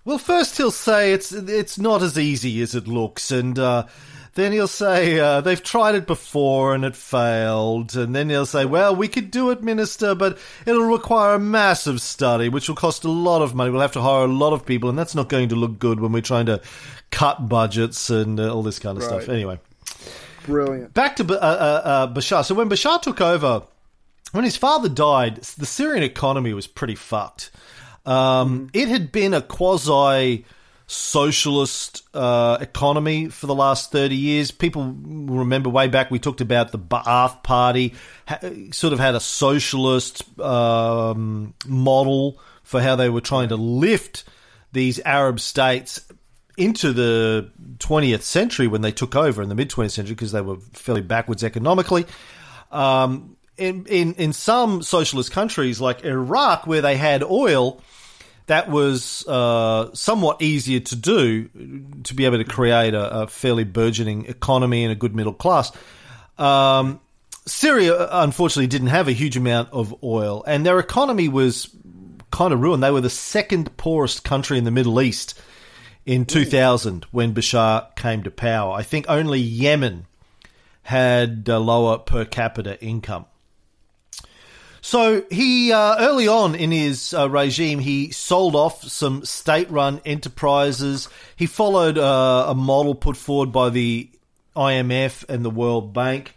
[0.04, 3.86] Well, first he'll say it's it's not as easy as it looks, and uh,
[4.34, 8.66] then he'll say uh, they've tried it before and it failed, and then he'll say,
[8.66, 13.04] "Well, we could do it, minister, but it'll require a massive study, which will cost
[13.04, 13.70] a lot of money.
[13.70, 16.00] We'll have to hire a lot of people, and that's not going to look good
[16.00, 16.60] when we're trying to
[17.10, 19.58] cut budgets and uh, all this kind of stuff." Anyway
[20.44, 20.94] Brilliant.
[20.94, 22.44] back to uh, uh, uh, Bashar.
[22.44, 23.62] So when Bashar took over,
[24.32, 27.50] when his father died, the Syrian economy was pretty fucked.
[28.06, 30.44] Um, It had been a quasi
[30.86, 34.50] socialist uh, economy for the last 30 years.
[34.50, 37.94] People remember way back we talked about the Ba'ath Party,
[38.28, 38.40] ha-
[38.70, 44.24] sort of had a socialist um, model for how they were trying to lift
[44.72, 46.00] these Arab states
[46.56, 50.40] into the 20th century when they took over in the mid 20th century because they
[50.40, 52.04] were fairly backwards economically.
[52.70, 57.80] Um, in, in in some socialist countries like Iraq, where they had oil,
[58.46, 61.48] that was uh, somewhat easier to do
[62.04, 65.72] to be able to create a, a fairly burgeoning economy and a good middle class.
[66.38, 67.00] Um,
[67.46, 71.68] Syria, unfortunately, didn't have a huge amount of oil, and their economy was
[72.30, 72.82] kind of ruined.
[72.82, 75.38] They were the second poorest country in the Middle East
[76.04, 78.74] in 2000 when Bashar came to power.
[78.74, 80.06] I think only Yemen
[80.82, 83.26] had a lower per capita income.
[84.84, 91.08] So he uh, early on in his uh, regime, he sold off some state-run enterprises.
[91.36, 94.10] He followed uh, a model put forward by the
[94.54, 96.36] IMF and the World Bank.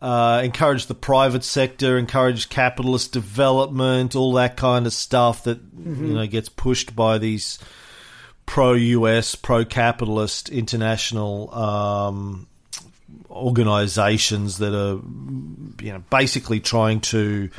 [0.00, 6.14] Uh, encouraged the private sector, encouraged capitalist development, all that kind of stuff that you
[6.14, 7.58] know gets pushed by these
[8.46, 12.46] pro-US, pro-capitalist international um,
[13.28, 15.00] organizations that are
[15.84, 17.50] you know basically trying to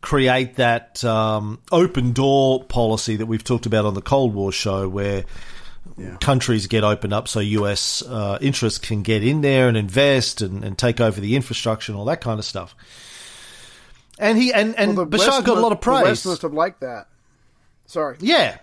[0.00, 4.88] create that um, open door policy that we've talked about on the Cold War show,
[4.88, 5.24] where
[6.20, 10.64] countries get opened up so US uh, interests can get in there and invest and,
[10.64, 12.74] and take over the infrastructure and all that kind of stuff.
[14.18, 16.02] And he and, and Well, Bashar West got a lot of praise.
[16.02, 17.08] The West must have liked that.
[17.86, 18.16] Sorry.
[18.20, 18.58] Yeah,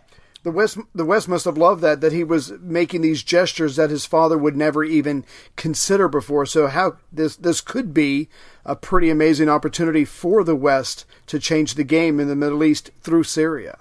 [0.48, 3.90] The West, the West must have loved that that he was making these gestures that
[3.90, 5.26] his father would never even
[5.58, 6.46] consider before.
[6.46, 8.30] So how this this could be
[8.64, 12.92] a pretty amazing opportunity for the West to change the game in the Middle East
[13.02, 13.78] through Syria.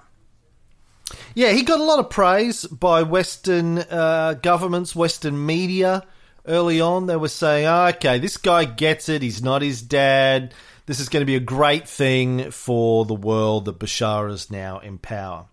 [1.33, 6.03] Yeah, he got a lot of praise by Western uh, governments, Western media
[6.45, 7.07] early on.
[7.07, 9.21] They were saying, oh, okay, this guy gets it.
[9.21, 10.53] He's not his dad.
[10.85, 14.79] This is going to be a great thing for the world that Bashar is now
[14.79, 15.45] in power.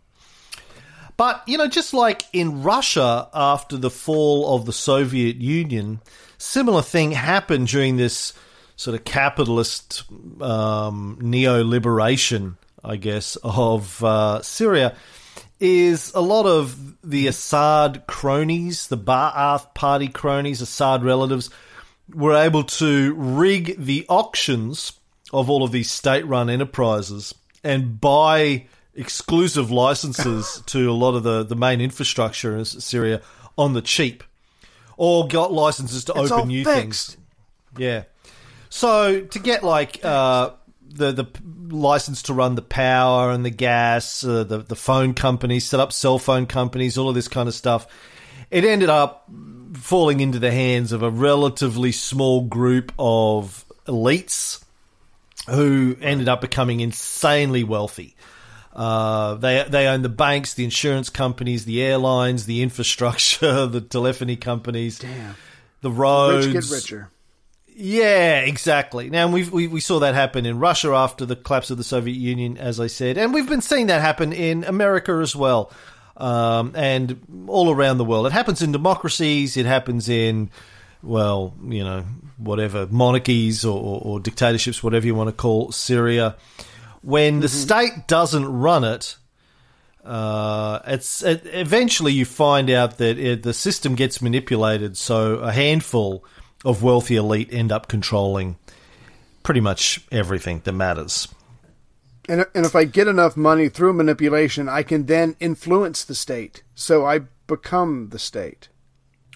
[1.16, 6.00] But, you know, just like in Russia after the fall of the Soviet Union,
[6.38, 8.32] similar thing happened during this
[8.76, 10.04] sort of capitalist
[10.40, 14.96] um, neo-liberation, I guess, of uh, Syria
[15.60, 21.48] is a lot of the Assad cronies, the Ba'ath party cronies, Assad relatives,
[22.12, 24.92] were able to rig the auctions
[25.32, 31.42] of all of these state-run enterprises and buy exclusive licenses to a lot of the,
[31.42, 33.22] the main infrastructure in Syria
[33.56, 34.24] on the cheap,
[34.96, 37.12] or got licenses to It's open new fixed.
[37.12, 37.16] things.
[37.76, 38.04] Yeah.
[38.68, 40.50] So to get like uh,
[40.88, 41.26] the the
[41.68, 45.92] license to run the power and the gas, uh, the the phone companies, set up
[45.92, 47.86] cell phone companies, all of this kind of stuff,
[48.50, 49.28] it ended up
[49.74, 54.64] falling into the hands of a relatively small group of elites
[55.48, 58.16] who ended up becoming insanely wealthy.
[58.74, 64.36] Uh, they they own the banks, the insurance companies, the airlines, the infrastructure, the telephony
[64.36, 65.00] companies,
[65.80, 67.10] the roads, Rich get richer.
[67.76, 69.10] yeah, exactly.
[69.10, 72.16] Now we we we saw that happen in Russia after the collapse of the Soviet
[72.16, 75.70] Union, as I said, and we've been seeing that happen in America as well,
[76.16, 78.26] um, and all around the world.
[78.26, 79.56] It happens in democracies.
[79.56, 80.50] It happens in
[81.04, 82.04] well, you know,
[82.38, 86.34] whatever monarchies or, or, or dictatorships, whatever you want to call Syria.
[87.04, 89.16] When the state doesn't run it,
[90.04, 95.52] uh, it's it, eventually you find out that it, the system gets manipulated, so a
[95.52, 96.24] handful
[96.64, 98.56] of wealthy elite end up controlling
[99.42, 101.28] pretty much everything that matters.
[102.26, 106.62] And, and if I get enough money through manipulation, I can then influence the state.
[106.74, 108.68] So I become the state.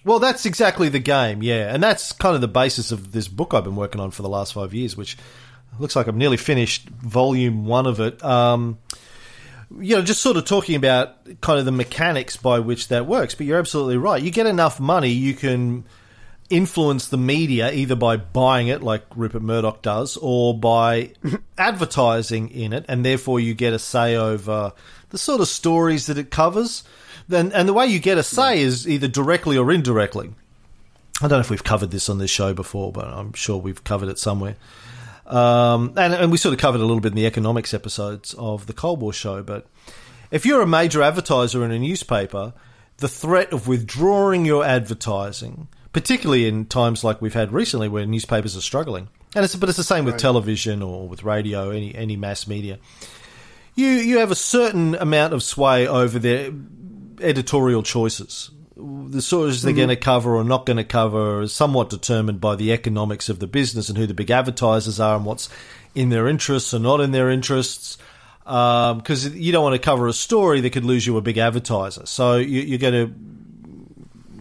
[0.05, 3.53] Well, that's exactly the game, yeah, and that's kind of the basis of this book
[3.53, 5.19] I've been working on for the last five years, which
[5.79, 8.23] looks like I'm nearly finished volume one of it.
[8.25, 8.79] Um,
[9.79, 13.35] you know, just sort of talking about kind of the mechanics by which that works.
[13.35, 14.23] But you're absolutely right.
[14.23, 15.85] You get enough money, you can
[16.51, 21.13] influence the media either by buying it, like Rupert Murdoch does, or by
[21.59, 24.73] advertising in it, and therefore you get a say over
[25.11, 26.85] the sort of stories that it covers.
[27.29, 30.31] Then, and the way you get a say is either directly or indirectly.
[31.21, 33.83] I don't know if we've covered this on this show before, but I'm sure we've
[33.85, 34.57] covered it somewhere.
[35.29, 38.67] Um, and, and we sort of covered a little bit in the economics episodes of
[38.67, 39.43] the Cold War show.
[39.43, 39.67] But
[40.31, 42.55] if you're a major advertiser in a newspaper,
[42.97, 48.57] the threat of withdrawing your advertising, particularly in times like we've had recently where newspapers
[48.57, 52.17] are struggling, and it's but it's the same with television or with radio, any any
[52.17, 52.79] mass media.
[53.75, 56.51] You you have a certain amount of sway over their
[57.21, 58.51] editorial choices.
[58.79, 59.77] The stories they're mm-hmm.
[59.77, 63.41] going to cover or not going to cover is somewhat determined by the economics of
[63.41, 65.49] the business and who the big advertisers are and what's
[65.95, 67.99] in their interests or not in their interests.
[68.47, 71.37] Um, because you don't want to cover a story that could lose you a big
[71.39, 72.07] advertiser.
[72.07, 73.15] So you, you're going to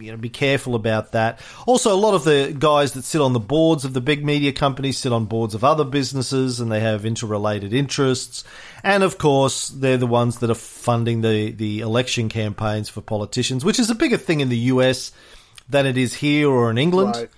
[0.00, 1.40] you know, be careful about that.
[1.66, 4.52] Also, a lot of the guys that sit on the boards of the big media
[4.52, 8.44] companies sit on boards of other businesses, and they have interrelated interests.
[8.82, 13.64] And of course, they're the ones that are funding the the election campaigns for politicians,
[13.64, 15.12] which is a bigger thing in the US
[15.68, 17.30] than it is here or in England Right.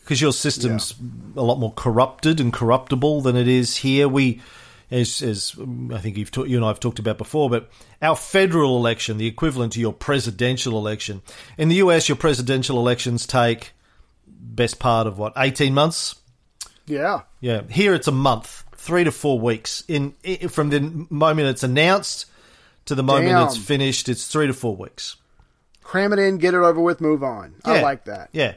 [0.00, 0.94] because your system's
[1.36, 4.08] a lot more corrupted and corruptible than it is here.
[4.08, 4.40] We,
[4.92, 5.56] as, as
[5.92, 9.16] I think you've ta- you and I have talked about before, but our federal election,
[9.16, 11.22] the equivalent to your presidential election,
[11.56, 13.72] in the US, your presidential elections take
[14.26, 16.16] best part of what eighteen months.
[16.86, 17.22] Yeah.
[17.40, 19.82] Yeah, here it's a month, three to four weeks.
[19.88, 22.26] In, i from the moment it's announced
[22.84, 23.46] to the moment Damn.
[23.46, 25.16] it's finished, it's three to four weeks.
[25.82, 27.54] Cram it in, get it over with, move on.
[27.64, 28.28] I like that.
[28.32, 28.54] Yeah.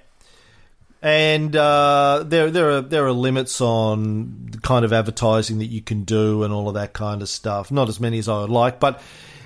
[1.06, 5.80] And uh, there, there are there are limits on the kind of advertising that you
[5.80, 7.72] can do and all of that kind of stuff.
[7.72, 9.00] Not as many as I would like, but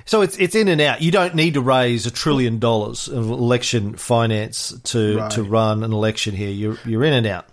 [0.05, 1.01] so it's it's in and out.
[1.01, 5.31] You don't need to raise a trillion dollars of election finance to Right.
[5.31, 6.49] to run an election here.
[6.49, 7.45] You're you're in and out.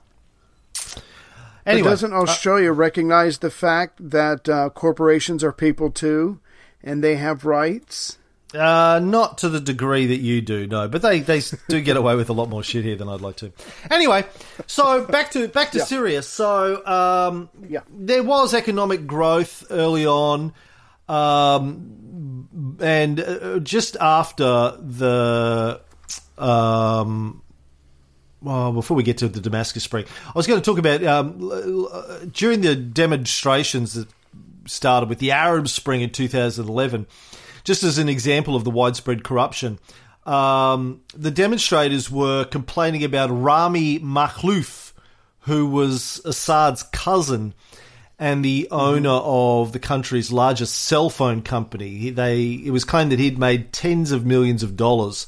[1.64, 6.38] But doesn't Australia recognize the fact that uh, corporations are people too,
[6.80, 8.18] and they have rights?
[8.54, 10.87] Uh, not to the degree that you do, no.
[10.88, 13.37] But they, they do get away with a lot more shit here than I'd like
[13.37, 13.52] to.
[13.90, 14.24] Anyway,
[14.66, 15.85] so back to back to Yeah.
[15.85, 16.22] Syria.
[16.22, 17.80] So um, Yeah.
[17.90, 20.52] there was economic growth early on,
[21.09, 25.80] um, and uh, just after the.
[26.38, 27.42] Um,
[28.42, 32.30] well, before we get to the Damascus Spring, I was going to talk about um,
[32.32, 34.09] during the demonstrations that
[34.66, 37.06] started with the Arab Spring in 2011,
[37.66, 39.79] just as an example of the widespread corruption.
[40.24, 44.92] Um, the demonstrators were complaining about Rami Makhlouf,
[45.40, 47.52] who was Assad's cousin
[48.18, 52.11] and the owner of the country's largest cell phone company.
[52.11, 55.26] They it was claimed that he'd made tens of millions of dollars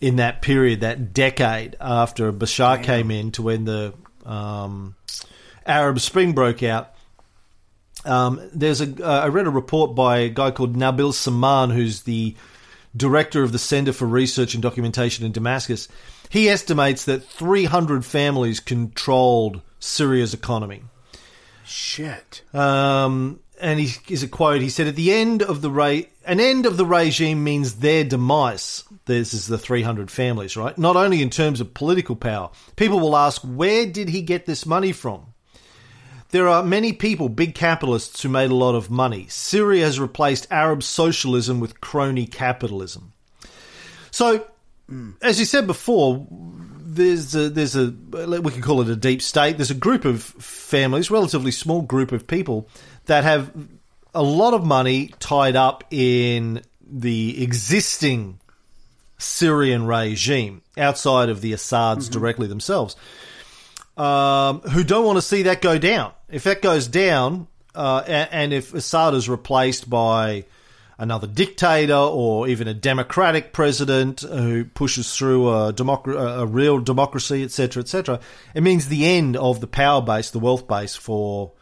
[0.00, 4.94] in that period, that decade after Bashar came in to when the um,
[5.66, 6.93] Arab Spring broke out.
[8.04, 12.02] Um, there's a uh, I read a report by a guy called Nabil Saman, who's
[12.02, 12.34] the
[12.96, 15.88] director of the Center for Research and Documentation in Damascus.
[16.28, 20.82] He estimates that 300 families controlled Syria's economy.
[21.64, 22.42] Shit.
[22.52, 24.60] Um, and he is a quote.
[24.60, 28.04] He said, "At the end of the re- an end of the regime means their
[28.04, 30.76] demise." This is the 300 families, right?
[30.78, 32.50] Not only in terms of political power.
[32.76, 35.33] People will ask, "Where did he get this money from?"
[36.34, 39.28] There are many people, big capitalists, who made a lot of money.
[39.28, 43.12] Syria has replaced Arab socialism with crony capitalism.
[44.10, 44.44] So,
[45.22, 49.58] as you said before, there's a, there's a we can call it a deep state.
[49.58, 52.68] There's a group of families, relatively small group of people
[53.04, 53.52] that have
[54.12, 58.40] a lot of money tied up in the existing
[59.18, 62.96] Syrian regime outside of the Assads directly themselves,
[63.96, 66.12] um, who don't want to see that go down.
[66.34, 70.44] If that goes down, uh, and if Assad is replaced by
[70.98, 77.44] another dictator or even a democratic president who pushes through a, democ- a real democracy,
[77.44, 78.18] etc., etc.,
[78.52, 81.52] it means the end of the power base, the wealth base for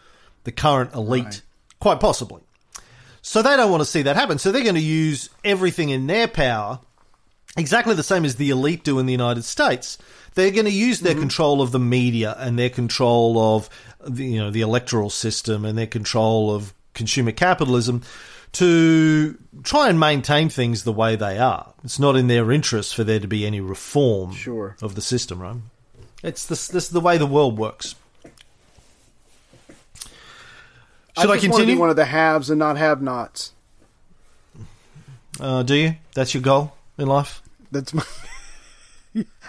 [0.44, 1.42] the current elite,
[1.78, 2.40] quite possibly.
[3.20, 4.38] So they don't want to see that happen.
[4.38, 6.80] So they're going to use everything in their power,
[7.58, 9.98] exactly the same as the elite do in the United States.
[10.34, 13.68] They're going to use their control of the media and their control of
[14.06, 18.02] the, you know the electoral system and their control of consumer capitalism
[18.52, 21.72] to try and maintain things the way they are.
[21.84, 24.76] It's not in their interest for there to be any reform Sure.
[24.82, 25.56] of the system, right?
[26.22, 27.94] It's this this is the way the world works.
[31.18, 31.74] Should I, to continue?
[31.74, 33.52] be one of the haves and not have nots.
[35.38, 35.96] Uh, do you?
[36.14, 37.42] That's your goal in life?
[37.70, 38.02] That's my.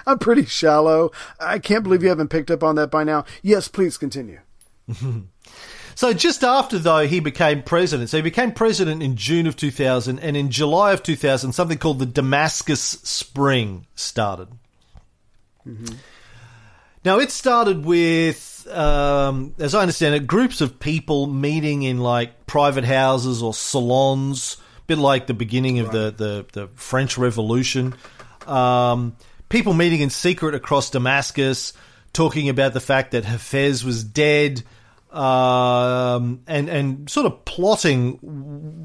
[0.05, 1.11] I'm pretty shallow.
[1.39, 3.25] I can't believe you haven't picked up on that by now.
[3.41, 4.39] Yes, please continue.
[5.95, 10.19] So just after though he became president, so he became president in June of 2000,
[10.19, 14.47] and in July of 2000, something called the Damascus Spring started.
[17.05, 22.47] Now it started with, um, as I understand it, groups of people meeting in like
[22.47, 27.93] private houses or salons, a bit like the beginning of the, the, the French Revolution.
[28.47, 29.15] Um,
[29.53, 31.73] people meeting in secret across Damascus,
[32.11, 34.63] talking about the fact that Hafez was dead,
[35.11, 38.13] um, and and sort of plotting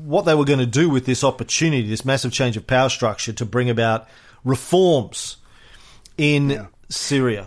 [0.06, 3.32] what they were going to do with this opportunity, this massive change of power structure
[3.32, 4.06] to bring about
[4.44, 5.38] reforms
[6.18, 6.66] in Yeah.
[6.90, 7.46] Syria.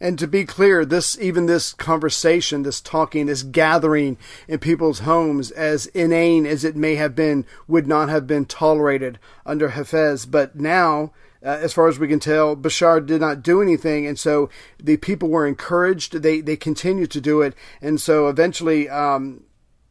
[0.00, 5.50] And to be clear, this even this conversation, this talking, this gathering in people's homes,
[5.50, 10.24] as inane as it may have been, would not have been tolerated under Hafez.
[10.30, 11.10] But now,
[11.44, 14.50] uh, as far as we can tell, Bashar did not do anything, and so
[14.82, 16.22] the people were encouraged.
[16.22, 18.88] They they continued to do it, and so eventually.
[18.88, 19.44] Um,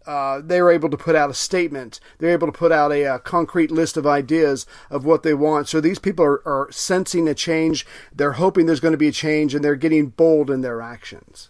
[0.06, 2.00] uh, they were able to put out a statement.
[2.18, 5.68] They're able to put out a, uh concrete list of ideas of what they want.
[5.68, 7.86] So these people are, are sensing a change.
[8.16, 11.50] They're hoping there's going to be a change, and they're getting bold in their actions.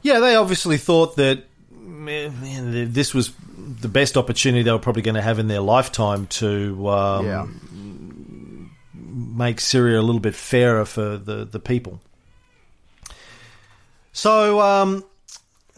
[0.00, 3.32] Yeah, they obviously thought that man, this was
[3.80, 7.46] the best opportunity they were probably going to have in their lifetime to um, yeah,
[9.36, 12.00] make Syria a little bit fairer for the, the people.
[14.12, 15.04] So um,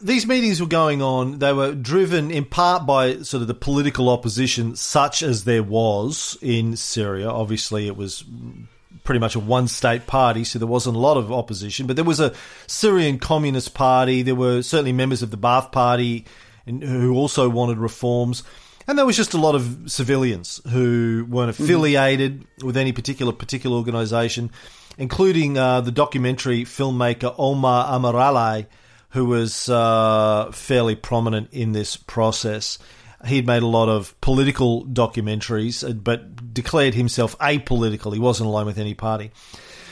[0.03, 1.39] these meetings were going on.
[1.39, 6.37] They were driven in part by sort of the political opposition, such as there was
[6.43, 7.29] in Syria.
[7.31, 8.25] Obviously, it was
[9.05, 11.87] pretty much a one state party, so there wasn't a lot of opposition.
[11.87, 12.35] But there was a
[12.67, 14.23] Syrian Communist Party.
[14.23, 16.25] There were certainly members of the Ba'ath Party
[16.67, 18.43] who also wanted reforms.
[18.87, 23.77] And there was just a lot of civilians who weren't affiliated with any particular particular
[23.77, 24.51] organisation,
[24.99, 28.67] including uh, the documentary filmmaker Omar Amiralay,
[29.11, 32.79] who was uh, fairly prominent in this process.
[33.27, 38.13] He'd made a lot of political documentaries, uh, but declared himself apolitical.
[38.13, 39.31] He wasn't aligned with any party.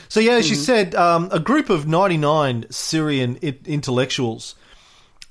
[0.07, 4.53] So, yeah, as you said, um, a group of 99 Syrian I- intellectuals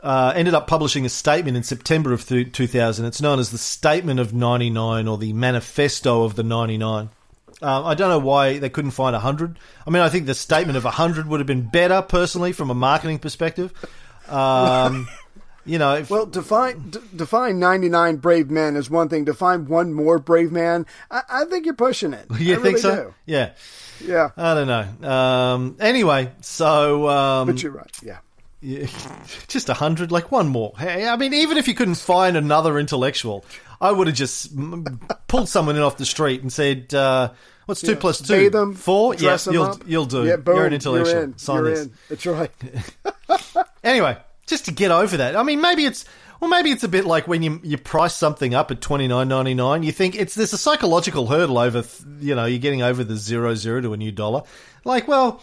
[0.03, 3.05] uh, ended up publishing a statement in September of th- 2000.
[3.05, 7.09] It's known as the Statement of 99 or the Manifesto of the 99.
[7.61, 9.59] Uh, I don't know why they couldn't find 100.
[9.87, 12.75] I mean, I think the statement of 100 would have been better, personally, from a
[12.75, 13.73] marketing perspective.
[14.29, 15.09] Um,
[15.65, 19.25] you know, if, Well, define d- define ninety nine brave men is one thing.
[19.25, 20.87] Define one more brave man.
[21.09, 22.27] I, I think you're pushing it.
[22.41, 23.15] you I think really so?
[23.27, 23.51] Yeah.
[24.05, 25.09] Yeah, I don't know.
[25.09, 27.97] Um, anyway, so um, but you're right.
[28.03, 28.19] Yeah.
[28.63, 28.87] Yeah,
[29.49, 30.73] just a hundred, like one more.
[30.79, 33.45] Hey, I mean, even if you couldn't find another intellectual,
[33.81, 34.53] I would have just
[35.27, 37.33] pulled someone in off the street and said, uh,
[37.67, 38.35] "What's two plus two?
[38.35, 39.17] Bathe them, Four?
[39.17, 40.25] yeah, you'll you'll do.
[40.25, 41.13] Yeah, boom, You're an intellectual.
[41.13, 41.39] You're in.
[41.39, 41.93] Sign you're this." in.
[42.09, 42.51] That's right.
[43.85, 45.35] Anyway, just to get over that.
[45.35, 46.05] I mean, maybe it's
[46.41, 49.27] well, maybe it's a bit like when you you price something up at twenty nine
[49.27, 49.83] ninety nine.
[49.83, 51.85] You think it's there's a psychological hurdle over,
[52.21, 54.43] you know, you're getting over the zero zero to a new dollar.
[54.85, 55.43] Like, well.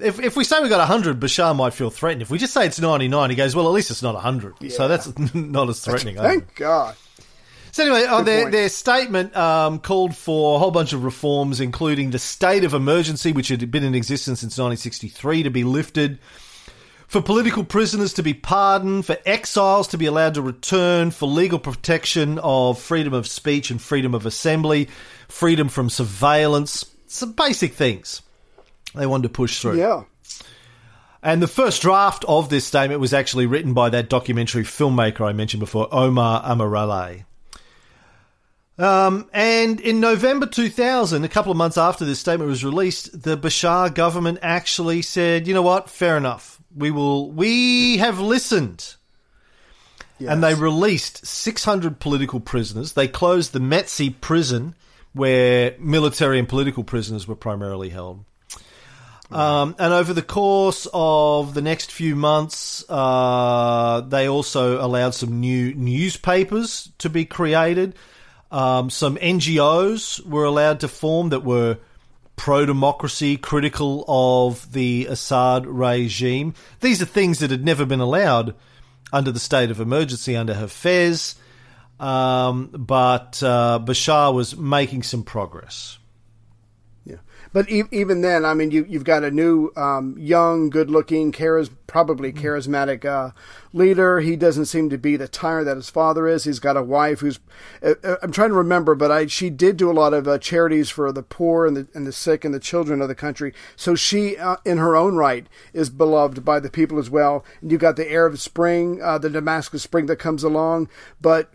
[0.00, 2.22] If, if we say we got 100, Bashar might feel threatened.
[2.22, 4.70] If we just say it's 99, he goes, well, at least it's not 100.
[4.70, 6.18] So that's not as threatening.
[6.18, 6.44] I think.
[6.44, 6.96] Thank God.
[7.72, 12.10] So anyway, uh, their, their statement um, called for a whole bunch of reforms, including
[12.10, 16.18] the state of emergency, which had been in existence since 1963, to be lifted,
[17.06, 21.58] for political prisoners to be pardoned, for exiles to be allowed to return, for legal
[21.58, 24.88] protection of freedom of speech and freedom of assembly,
[25.28, 28.22] freedom from surveillance, some basic things
[28.98, 29.78] they wanted to push through.
[29.78, 30.04] Yeah.
[31.22, 35.32] And the first draft of this statement was actually written by that documentary filmmaker I
[35.32, 37.24] mentioned before, Omar Amiralay.
[38.78, 43.36] Um, and in November 2000, a couple of months after this statement was released, the
[43.36, 45.90] Bashar government actually said, "You know what?
[45.90, 46.60] Fair enough.
[46.74, 47.32] We will.
[47.32, 48.94] We have listened."
[50.20, 52.92] And they released 600 political prisoners.
[52.92, 54.74] They closed the Mezzeh prison,
[55.12, 58.24] where military and political prisoners were primarily held.
[59.30, 65.40] Um, and over the course of the next few months, uh, they also allowed some
[65.40, 67.94] new newspapers to be created.
[68.50, 71.78] Um, some NGOs were allowed to form that were
[72.36, 76.54] pro democracy, critical of the Assad regime.
[76.80, 78.54] These are things that had never been allowed
[79.12, 81.34] under the state of emergency under Hafez.
[82.00, 85.98] Um, but uh, Bashar was making some progress.
[87.08, 87.16] Yeah.
[87.54, 91.70] But e- even then, I mean, you, you've got a new, um, young, good-looking, charis-
[91.86, 93.30] probably charismatic uh,
[93.72, 94.20] leader.
[94.20, 96.44] He doesn't seem to be the tyrant that his father is.
[96.44, 97.40] He's got a wife who's.
[97.82, 100.36] Uh, uh, I'm trying to remember, but I she did do a lot of uh,
[100.36, 103.54] charities for the poor and the and the sick and the children of the country.
[103.74, 107.42] So she, uh, in her own right, is beloved by the people as well.
[107.62, 110.90] And you've got the Arab Spring, uh, the Damascus Spring that comes along,
[111.22, 111.54] but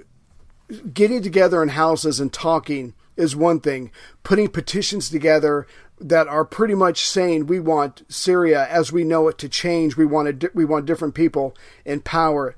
[0.95, 3.91] getting together in houses and talking is one thing.
[4.23, 5.67] Putting petitions together
[5.99, 9.95] that are pretty much saying we want Syria as we know it to change.
[9.95, 11.55] We want a, we want different people
[11.85, 12.55] in power.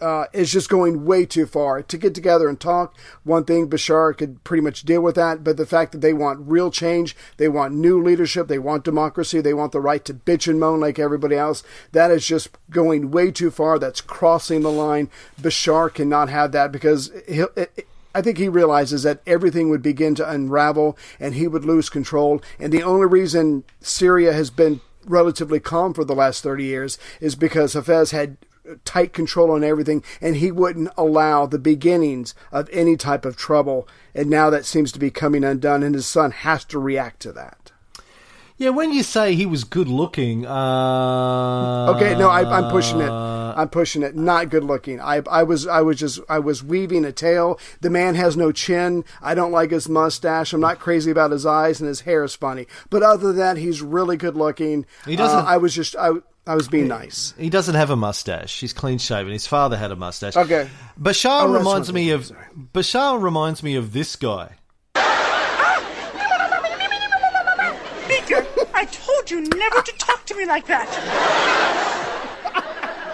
[0.00, 1.80] Uh, is just going way too far.
[1.80, 5.56] To get together and talk, one thing Bashar could pretty much deal with that, but
[5.56, 9.54] the fact that they want real change, they want new leadership, they want democracy, they
[9.54, 13.30] want the right to bitch and moan like everybody else, that is just going way
[13.30, 13.78] too far.
[13.78, 15.10] That's crossing the line.
[15.40, 17.50] Bashar cannot have that because he'll.
[17.56, 21.88] It, I think he realizes that everything would begin to unravel and he would lose
[21.88, 22.40] control.
[22.60, 27.34] And the only reason Syria has been relatively calm for the last 30 years is
[27.34, 28.36] because Hafez had
[28.84, 33.86] tight control on everything and he wouldn't allow the beginnings of any type of trouble.
[34.14, 37.32] And now that seems to be coming undone and his son has to react to
[37.32, 37.63] that.
[38.56, 43.10] Yeah, when you say he was good looking, uh, Okay, no, I, I'm pushing it.
[43.10, 44.14] I'm pushing it.
[44.14, 45.00] Not good looking.
[45.00, 47.58] I, I was, I was just, I was weaving a tale.
[47.80, 49.04] The man has no chin.
[49.20, 50.52] I don't like his mustache.
[50.52, 52.66] I'm not crazy about his eyes, and his hair is funny.
[52.90, 54.86] But other than that, he's really good looking.
[55.04, 56.10] He doesn't- Uh, I was just, I,
[56.46, 57.34] I was being nice.
[57.36, 58.60] He doesn't have a mustache.
[58.60, 59.32] He's clean shaven.
[59.32, 60.36] His father had a mustache.
[60.36, 60.68] Okay.
[61.00, 62.30] Bashar Oh, reminds me of
[62.72, 64.52] Bashar reminds me of this guy.
[68.06, 68.84] Beaker, I
[69.24, 70.88] told you never to talk to me like that.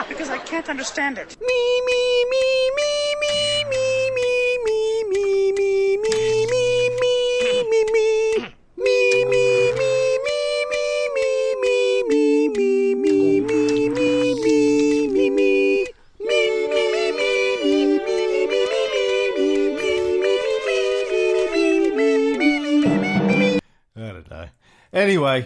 [0.09, 1.37] Because I can't understand it.
[1.41, 1.47] Me,
[1.87, 2.60] me, me, me,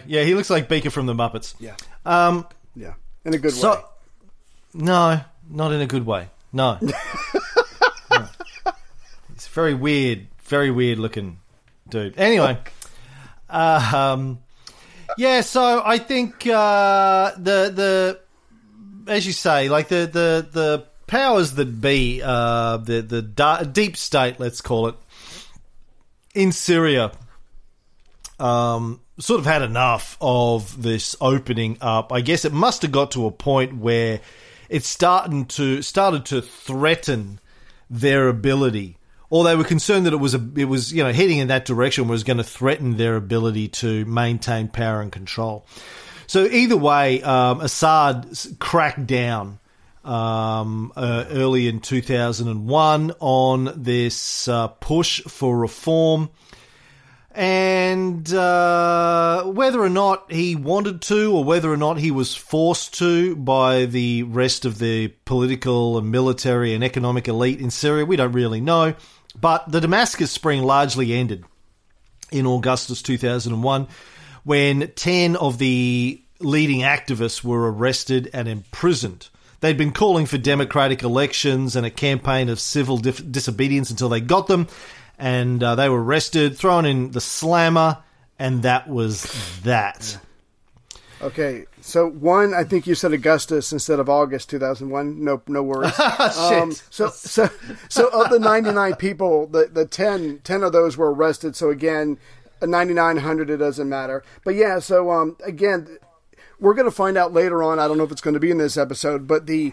[0.05, 1.55] Yeah, he looks like Beaker from the Muppets.
[1.59, 1.75] Yeah.
[2.05, 2.93] Um, Yeah.
[3.23, 3.75] In a good way.
[4.73, 6.29] no, not in a good way.
[6.53, 6.77] No.
[6.81, 6.89] No.
[9.33, 11.39] He's very weird, very weird looking
[11.89, 12.17] dude.
[12.17, 12.57] Anyway,
[13.49, 14.39] uh, um,
[15.17, 15.41] yeah.
[15.41, 18.19] So I think uh, the the
[19.11, 23.97] as you say, like the the the powers that be, uh, the the da- deep
[23.97, 24.95] state, let's call it,
[26.33, 27.11] in Syria,
[28.39, 32.11] um, sort of had enough of this opening up.
[32.11, 34.19] I guess it must have got to a point where
[34.69, 37.39] it's starting to started to threaten
[37.89, 38.97] their ability,
[39.29, 41.65] or they were concerned that it was a it was you know heading in that
[41.65, 45.65] direction was going to threaten their ability to maintain power and control.
[46.27, 48.27] So either way, um, Assad
[48.59, 49.59] cracked down
[50.03, 56.29] um, uh, early in 2001 on this uh, push for reform.
[57.35, 62.97] And uh, whether or not he wanted to, or whether or not he was forced
[62.99, 68.15] to by the rest of the political and military and economic elite in Syria, we
[68.15, 68.95] don't really know.
[69.39, 71.43] But the Damascus Spring largely ended
[72.31, 73.87] in Augustus 2001
[74.43, 79.27] when 10 of the leading activists were arrested and imprisoned.
[79.59, 84.47] They'd been calling for democratic elections and a campaign of civil disobedience until they got
[84.47, 84.67] them,
[85.17, 87.99] and uh, they were arrested, thrown in the slammer,
[88.37, 89.23] and that was
[89.63, 90.19] that.
[91.21, 95.23] Okay, so one, I think you said Augustus instead of August 2001.
[95.23, 95.93] No, no worries.
[95.99, 97.49] Um, so, so,
[97.89, 101.55] so of the 99 people, the, the 10, 10 of those were arrested.
[101.55, 102.17] So again,
[102.61, 104.23] 9,900, it doesn't matter.
[104.43, 105.97] But yeah, so um, again,
[106.65, 107.77] we're going to find out later on.
[107.77, 109.71] I don't know if it's going to be in this episode, but the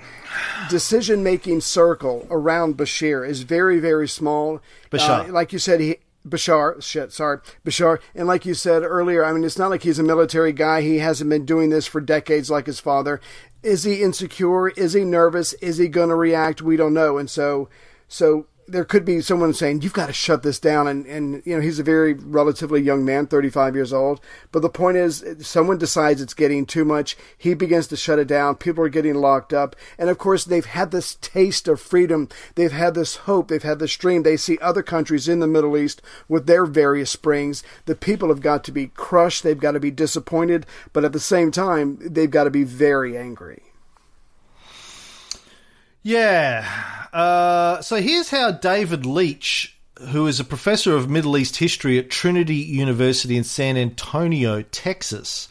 [0.69, 4.61] decision making circle around Bashir is very, very small.
[4.91, 5.31] Bashar.
[5.31, 5.97] Uh, like you said, he.
[6.29, 7.99] Bashar, shit, sorry, Bashar.
[8.15, 10.81] And like you said earlier, I mean, it's not like he's a military guy.
[10.83, 13.21] He hasn't been doing this for decades like his father.
[13.65, 14.69] Is he insecure?
[14.69, 15.55] Is he nervous?
[15.55, 16.63] Is he going to react?
[16.63, 17.19] We don't know.
[17.19, 17.69] And so,
[18.07, 20.87] so there could be someone saying, you've got to shut this down.
[20.87, 24.21] And, and, you know, he's a very relatively young man, 35 years old.
[24.51, 27.17] But the point is, someone decides it's getting too much.
[27.37, 28.57] He begins to shut it down.
[28.57, 29.77] People are getting locked up.
[29.99, 32.29] And of course, they've had this taste of freedom.
[32.55, 33.49] They've had this hope.
[33.49, 34.23] They've had this dream.
[34.23, 37.63] They see other countries in the Middle East with their various springs.
[37.87, 39.43] The people have got to be crushed.
[39.43, 40.67] They've got to be disappointed.
[40.93, 43.72] But at the same time, they've got to be very angry.
[46.03, 46.67] Yeah.
[47.13, 49.73] Uh, so here's how David Lesch
[50.09, 55.49] who is a professor of Middle East history at Trinity University in San Antonio, Texas,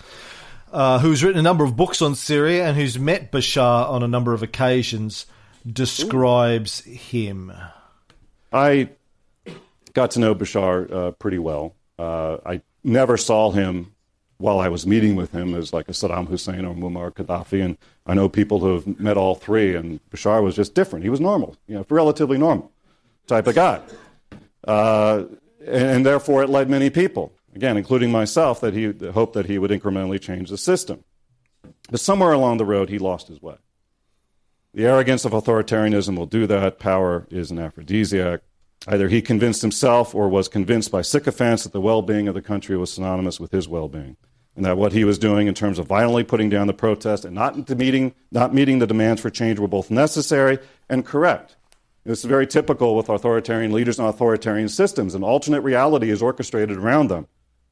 [0.72, 4.08] uh, who's written a number of books on Syria and who's met Bashar on a
[4.08, 5.26] number of occasions,
[5.72, 7.52] describes him.
[8.52, 8.90] I
[9.94, 11.76] got to know Bashar uh, pretty well.
[11.98, 13.94] Uh, I never saw him
[14.42, 17.78] while I was meeting with him as like a Saddam Hussein or Muammar Gaddafi, and
[18.06, 21.04] I know people who have met all three, and Bashar was just different.
[21.04, 22.72] He was normal, you know, relatively normal
[23.28, 23.82] type of guy,
[24.68, 25.24] uh,
[25.66, 29.58] and, and therefore it led many people, again, including myself, that he hoped that he
[29.58, 31.04] would incrementally change the system.
[31.90, 33.56] But somewhere along the road, he lost his way.
[34.74, 36.80] The arrogance of authoritarianism will do that.
[36.80, 38.42] Power is an aphrodisiac.
[38.88, 42.42] Either he convinced himself or was convinced by sycophants that the well being of the
[42.42, 44.18] country was synonymous with his well being.
[44.56, 47.34] And that what he was doing in terms of violently putting down the protest and
[47.34, 51.56] not, meeting, not meeting the demands for change were both necessary and correct.
[52.04, 55.16] This is very typical with authoritarian leaders and authoritarian systems.
[55.16, 57.28] An alternate reality is orchestrated around them.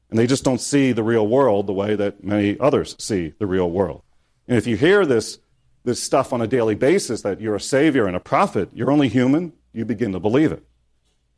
[0.08, 3.46] And they just don't see the real world the way that many others see the
[3.46, 4.02] real world.
[4.48, 5.38] And if you hear this,
[5.84, 9.08] this stuff on a daily basis that you're a savior and a prophet, you're only
[9.08, 10.64] human, you begin to believe it.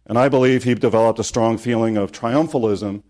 [0.06, 3.02] And I believe he developed a strong feeling of triumphalism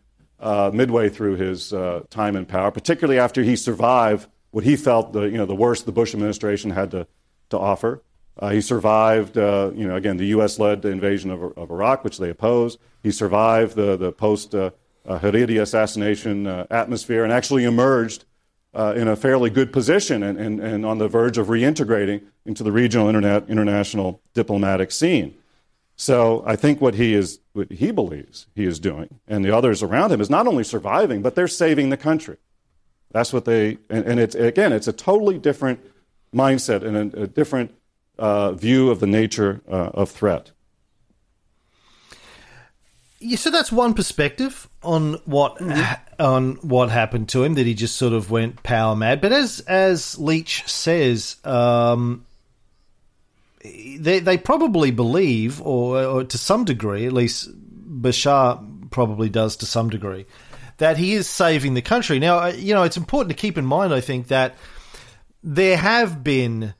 [0.43, 5.13] uh, midway through his uh, time in power, particularly after he survived what he felt
[5.13, 7.07] the, you know, the worst the Bush administration had to,
[7.51, 8.03] to offer.
[8.39, 10.59] Uh, he survived, uh, you know, again, the U.S.
[10.59, 12.79] led invasion of, of, Iraq, which they opposed.
[13.03, 14.71] He survived the, the post uh,
[15.07, 18.25] uh, Hariri assassination atmosphere and actually emerged
[18.75, 22.73] in a fairly good position and, and, and on the verge of reintegrating into the
[22.73, 25.35] regional internet, international diplomatic scene.
[25.97, 29.83] So I think what he is, what he believes he is doing, and the others
[29.83, 32.39] around him, is not only surviving, but they're saving the country.
[33.13, 35.81] That's what they, and, and it's again, it's a totally different
[36.35, 37.75] mindset and a, a different
[38.19, 40.53] uh, view of the nature uh, of threat.
[43.21, 45.61] Yeah, so that's one perspective on what
[46.19, 49.21] on what happened to him that he just sort of went power mad.
[49.21, 52.27] But as as Lesch says, um,
[53.63, 57.51] they they probably believe, or, or to some degree, at least
[58.03, 60.27] Bashar probably does to some degree,
[60.79, 62.19] that he is saving the country.
[62.19, 63.95] Now, uh, you know, it's important to keep in mind.
[63.95, 64.57] I think that
[65.43, 66.75] there have been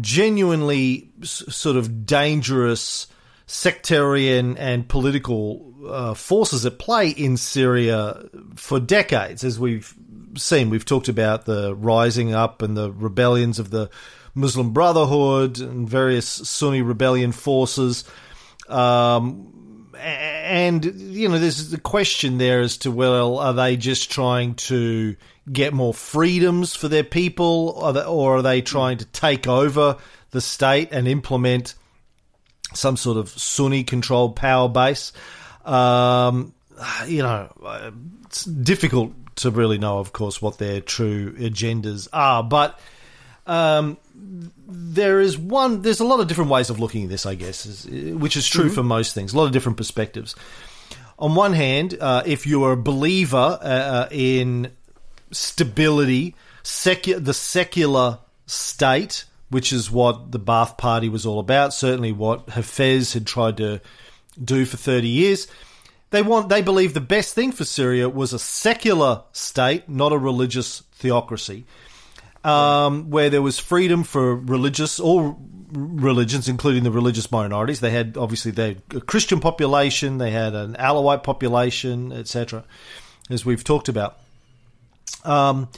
[0.00, 3.08] genuinely sort of dangerous
[3.46, 8.24] sectarian and political uh, forces at play in Syria
[8.54, 9.92] for decades, as we've
[10.36, 10.70] seen.
[10.70, 13.90] We've talked about the rising up and the rebellions of the
[14.34, 18.04] Muslim Brotherhood and various Sunni rebellion forces.
[18.68, 24.54] Um, and, you know, there's the question there as to, well, are they just trying
[24.54, 25.16] to
[25.50, 27.70] get more freedoms for their people,
[28.06, 29.96] or, are they trying to take over
[30.30, 31.74] the state and implement
[32.74, 35.12] some sort of Sunni controlled power base?
[35.64, 36.54] Um,
[37.06, 37.52] you know,
[38.26, 42.78] it's difficult to really know, of course, what their true agendas are, but
[43.46, 45.82] um, there is one.
[45.82, 48.48] There's a lot of different ways of looking at this, I guess, is, which is
[48.48, 49.32] true for most things.
[49.32, 50.34] A lot of different perspectives.
[51.18, 54.72] On one hand, uh, if you're a believer uh, in
[55.30, 62.12] stability, secu- the secular state, which is what the Ba'ath Party was all about, certainly
[62.12, 63.80] what Hafez had tried to
[64.42, 65.46] do for 30 years.
[66.10, 70.18] They want they believe the best thing for Syria was a secular state, not a
[70.18, 71.64] religious theocracy
[72.44, 75.38] um, where there was freedom for religious all
[75.72, 77.80] religions, including the religious minorities.
[77.80, 82.64] They had obviously they had a Christian population, they had an Alawite population, etc.
[83.30, 84.18] As we've talked about,
[85.24, 85.68] um,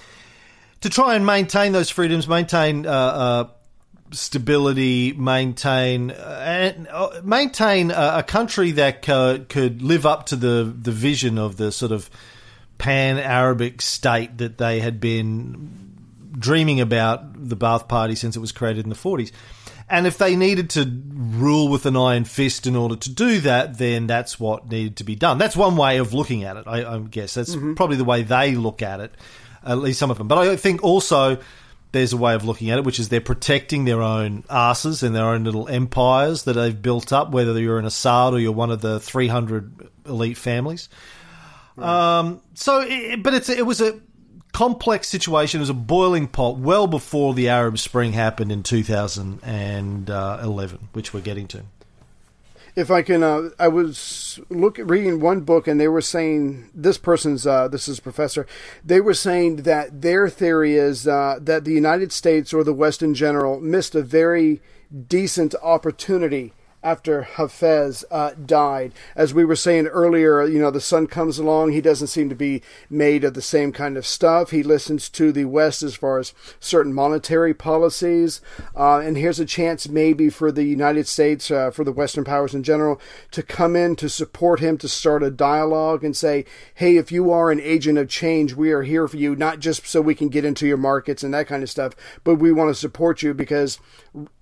[0.80, 2.86] to try and maintain those freedoms, maintain.
[2.86, 3.48] Uh, uh,
[4.10, 10.72] stability, maintain uh, uh, maintain a, a country that uh, could live up to the
[10.80, 12.08] the vision of the sort of
[12.78, 15.83] pan Arabic state that they had been
[16.38, 19.32] dreaming about the Ba'ath Party since it was created in the 40s.
[19.88, 23.76] And if they needed to rule with an iron fist in order to do that,
[23.76, 25.36] then that's what needed to be done.
[25.36, 27.34] That's one way of looking at it, I, I guess.
[27.34, 29.14] That's probably the way they look at it,
[29.62, 30.26] at least some of them.
[30.26, 31.38] But I think also
[31.92, 35.14] there's a way of looking at it, which is they're protecting their own asses and
[35.14, 38.70] their own little empires that they've built up, whether you're an Assad or you're one
[38.70, 40.88] of the 300 elite families.
[41.76, 44.00] Um, so, it, but it's it was a
[44.54, 45.58] complex situation.
[45.58, 51.20] It was a boiling pot well before the Arab Spring happened in 2011, which we're
[51.20, 51.64] getting to.
[52.76, 56.96] If I can, uh, I was look reading one book, and they were saying this
[56.98, 58.48] person's uh, this is professor.
[58.84, 63.00] They were saying that their theory is uh, that the United States or the West
[63.00, 64.60] in general missed a very
[65.06, 66.52] decent opportunity
[66.84, 68.92] after Hafez uh, died.
[69.16, 71.72] As we were saying earlier, you know, the son comes along.
[71.72, 74.50] He doesn't seem to be made of the same kind of stuff.
[74.50, 78.42] He listens to the West as far as certain monetary policies.
[78.76, 82.54] Uh, and here's a chance maybe for the United States, uh, for the Western powers
[82.54, 86.98] in general, to come in to support him, to start a dialogue and say, hey,
[86.98, 90.02] if you are an agent of change, we are here for you, not just so
[90.02, 92.74] we can get into your markets and that kind of stuff, but we want to
[92.74, 93.78] support you because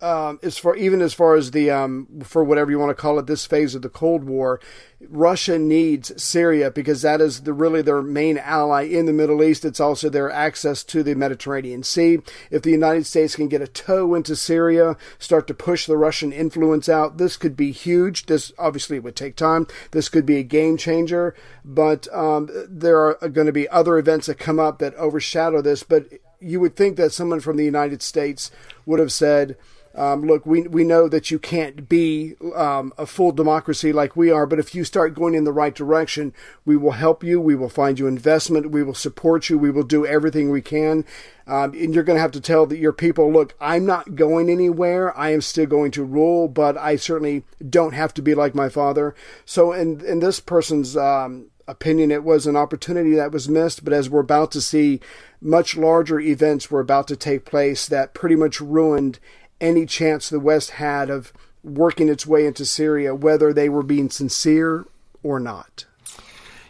[0.01, 3.19] um, as far even as far as the um, for whatever you want to call
[3.19, 4.61] it, this phase of the Cold War,
[5.09, 9.65] Russia needs Syria because that is the really their main ally in the Middle East.
[9.65, 12.19] It's also their access to the Mediterranean Sea.
[12.51, 16.33] If the United States can get a toe into Syria, start to push the Russian
[16.33, 18.27] influence out, this could be huge.
[18.27, 19.67] This obviously would take time.
[19.93, 24.27] This could be a game changer, but um, there are going to be other events
[24.27, 25.83] that come up that overshadow this.
[25.83, 26.09] But
[26.43, 28.51] you would think that someone from the United States
[28.87, 29.57] would have said,
[29.95, 34.31] um, look, we, we know that you can't be um, a full democracy like we
[34.31, 36.33] are, but if you start going in the right direction,
[36.65, 37.41] we will help you.
[37.41, 38.71] We will find you investment.
[38.71, 39.59] We will support you.
[39.59, 41.05] We will do everything we can.
[41.47, 44.49] Um, and you're going to have to tell that your people, look, I'm not going
[44.49, 45.17] anywhere.
[45.19, 48.69] I am still going to rule, but I certainly don't have to be like my
[48.69, 49.15] father.
[49.45, 53.85] So, in, in this person's um, opinion, it was an opportunity that was missed.
[53.85, 55.01] But as we're about to see,
[55.41, 59.19] much larger events were about to take place that pretty much ruined
[59.61, 61.33] any chance the West had of
[61.63, 64.85] working its way into Syria, whether they were being sincere
[65.23, 65.85] or not.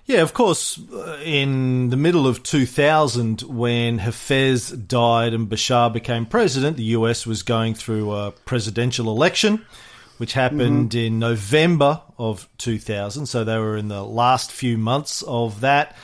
[0.05, 6.27] Yeah, of course, uh, in the middle of 2000, when Hafez died and Bashar became
[6.27, 9.65] president, the US was going through a presidential election,
[10.23, 13.27] which happened in November of 2000.
[13.27, 15.97] So they were in the last few months of that.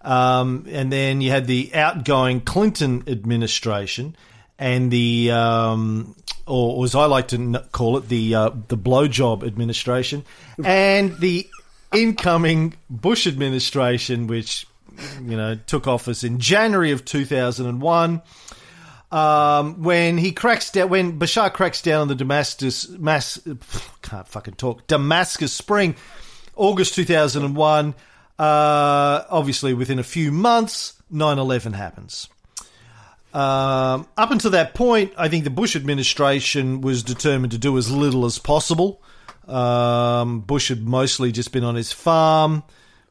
[0.00, 4.16] Um, and then you had the outgoing Clinton administration
[4.58, 6.16] and the, um,
[6.46, 10.24] or as I like to call it, the uh, the blowjob administration,
[10.64, 11.46] and the
[11.92, 14.66] incoming Bush administration, which
[15.20, 18.22] you know took office in January of 2001.
[19.12, 23.38] Um, when he cracks down, when Bashar cracks down on the Damascus mass,
[24.02, 25.94] can't fucking talk Damascus Spring,
[26.56, 27.94] August 2001.
[28.38, 32.28] Uh, obviously, within a few months, 9/11 happens.
[33.32, 37.90] Um, up until that point, I think the Bush administration was determined to do as
[37.90, 39.02] little as possible.
[39.46, 42.64] Um, Bush had mostly just been on his farm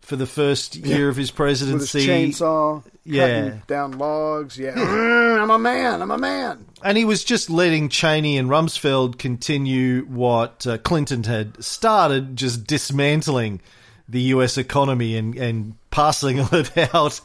[0.06, 2.06] for the first year of his presidency.
[2.08, 3.28] chainsaw, Yeah.
[3.42, 4.58] cutting down logs.
[4.58, 6.02] Yeah, Mm, I'm a man.
[6.02, 6.66] I'm a man.
[6.84, 12.66] And he was just letting Cheney and Rumsfeld continue what uh, Clinton had started, just
[12.68, 13.60] dismantling
[14.08, 17.20] the US economy and, and passing it out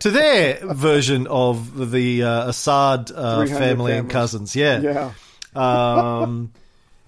[0.00, 4.54] to their version of the uh, Assad uh, 300 family and cousins.
[4.54, 4.80] Yeah.
[4.80, 5.12] Yeah.
[5.54, 6.52] Um,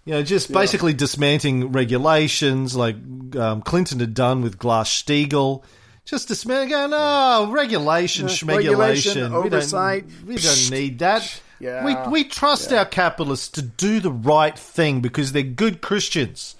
[0.09, 2.97] you know, just basically dismantling regulations like
[3.37, 5.63] um, Clinton had done with Glass Steagall.
[6.07, 8.49] Just dismantling, going, oh, regulation, Yeah, schmegulation.
[8.57, 10.05] regulation, We don't- oversight.
[10.27, 11.43] We don't, need that.
[11.61, 11.85] Yeah.
[11.85, 16.57] We, we trust our capitalists to do the right thing because they're good Christians.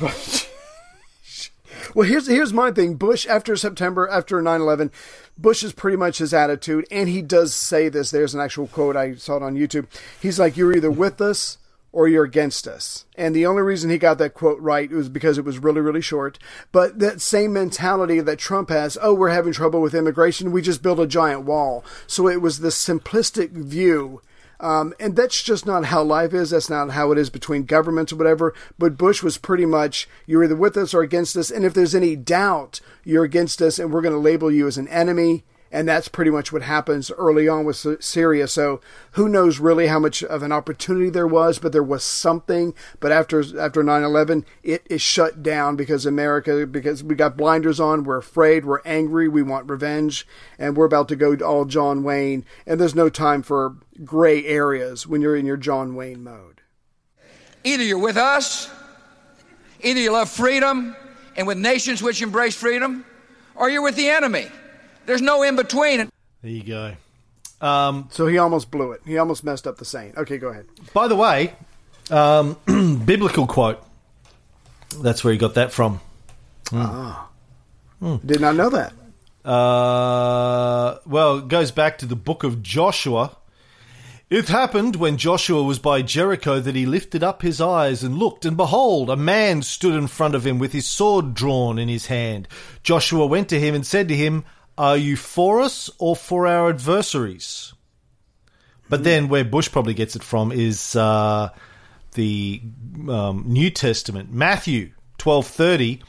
[1.94, 2.96] Well, here's here's my thing.
[2.96, 4.90] Bush after September after 9/11,
[5.38, 8.10] Bush is pretty much his attitude, and he does say this.
[8.10, 9.86] There's an actual quote I saw it on YouTube.
[10.20, 11.56] He's like, "You're either with us
[11.92, 15.38] or you're against us." And the only reason he got that quote right was because
[15.38, 16.38] it was really really short.
[16.72, 20.52] But that same mentality that Trump has, "Oh, we're having trouble with immigration.
[20.52, 24.20] We just built a giant wall." So it was this simplistic view
[24.60, 26.50] um, and that's just not how life is.
[26.50, 28.54] That's not how it is between governments or whatever.
[28.78, 31.50] But Bush was pretty much you're either with us or against us.
[31.50, 34.78] And if there's any doubt, you're against us, and we're going to label you as
[34.78, 35.44] an enemy.
[35.70, 38.48] And that's pretty much what happens early on with Syria.
[38.48, 38.80] So
[39.12, 42.74] who knows really how much of an opportunity there was, but there was something.
[43.00, 48.04] But after after 9/11, it is shut down because America because we got blinders on.
[48.04, 48.64] We're afraid.
[48.64, 49.28] We're angry.
[49.28, 50.26] We want revenge,
[50.58, 52.46] and we're about to go all John Wayne.
[52.66, 56.62] And there's no time for gray areas when you're in your John Wayne mode.
[57.62, 58.70] Either you're with us,
[59.82, 60.96] either you love freedom
[61.36, 63.04] and with nations which embrace freedom,
[63.54, 64.50] or you're with the enemy.
[65.08, 66.10] There's no in between.
[66.42, 66.94] There you go.
[67.66, 69.00] Um, So he almost blew it.
[69.06, 70.12] He almost messed up the saying.
[70.18, 70.66] Okay, go ahead.
[70.92, 71.54] by the way,
[72.10, 72.58] um,
[73.06, 73.82] biblical quote.
[75.00, 76.00] That's where he got that from.
[76.74, 77.30] Ah,
[78.02, 78.92] Did not know that.
[79.50, 83.34] Uh, well, it goes back to the book of Joshua.
[84.28, 88.44] It happened when Joshua was by Jericho that he lifted up his eyes and looked,
[88.44, 92.06] and behold, a man stood in front of him with his sword drawn in his
[92.08, 92.46] hand.
[92.82, 94.44] Joshua went to him and said to him,
[94.78, 97.74] Are you for us or for our adversaries?
[98.88, 101.50] But then, where Bush probably gets it from is uh,
[102.14, 102.62] the
[103.08, 104.32] um, New Testament.
[104.32, 106.00] Matthew twelve thirty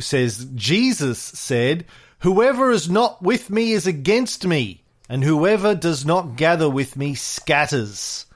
[0.00, 1.86] says Jesus said,
[2.18, 7.14] "Whoever is not with me is against me, and whoever does not gather with me
[7.14, 8.26] scatters."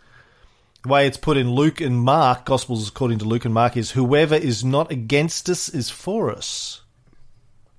[0.85, 3.91] The way it's put in Luke and Mark, Gospels according to Luke and Mark, is
[3.91, 6.83] whoever is not against us is for us.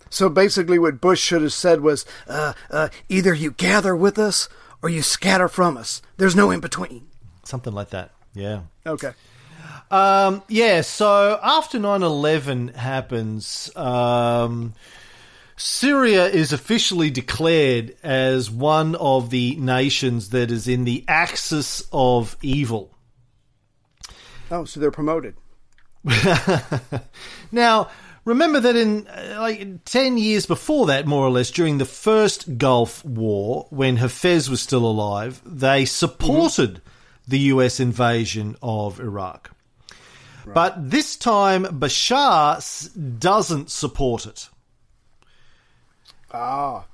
[0.10, 4.47] So basically, what Bush should have said was uh, uh, either you gather with us
[4.82, 6.01] or you scatter from us.
[6.18, 7.08] There's no in between.
[7.43, 8.12] Something like that.
[8.34, 8.62] Yeah.
[8.86, 9.14] Okay.
[9.91, 14.74] Um, yeah, so after 9 11 happens, um,
[15.58, 22.36] Syria is officially declared as one of the nations that is in the axis of
[22.41, 22.93] evil.
[24.51, 25.36] Oh, so they're promoted.
[27.51, 27.89] Now,
[28.26, 32.57] remember that in uh, like 10 years before that, more or less, during the first
[32.57, 36.82] Gulf War, when Hafez was still alive, they supported
[37.28, 39.51] the US invasion of Iraq.
[40.45, 44.49] But this time, Bashar doesn't support it.
[46.32, 46.86] Ah.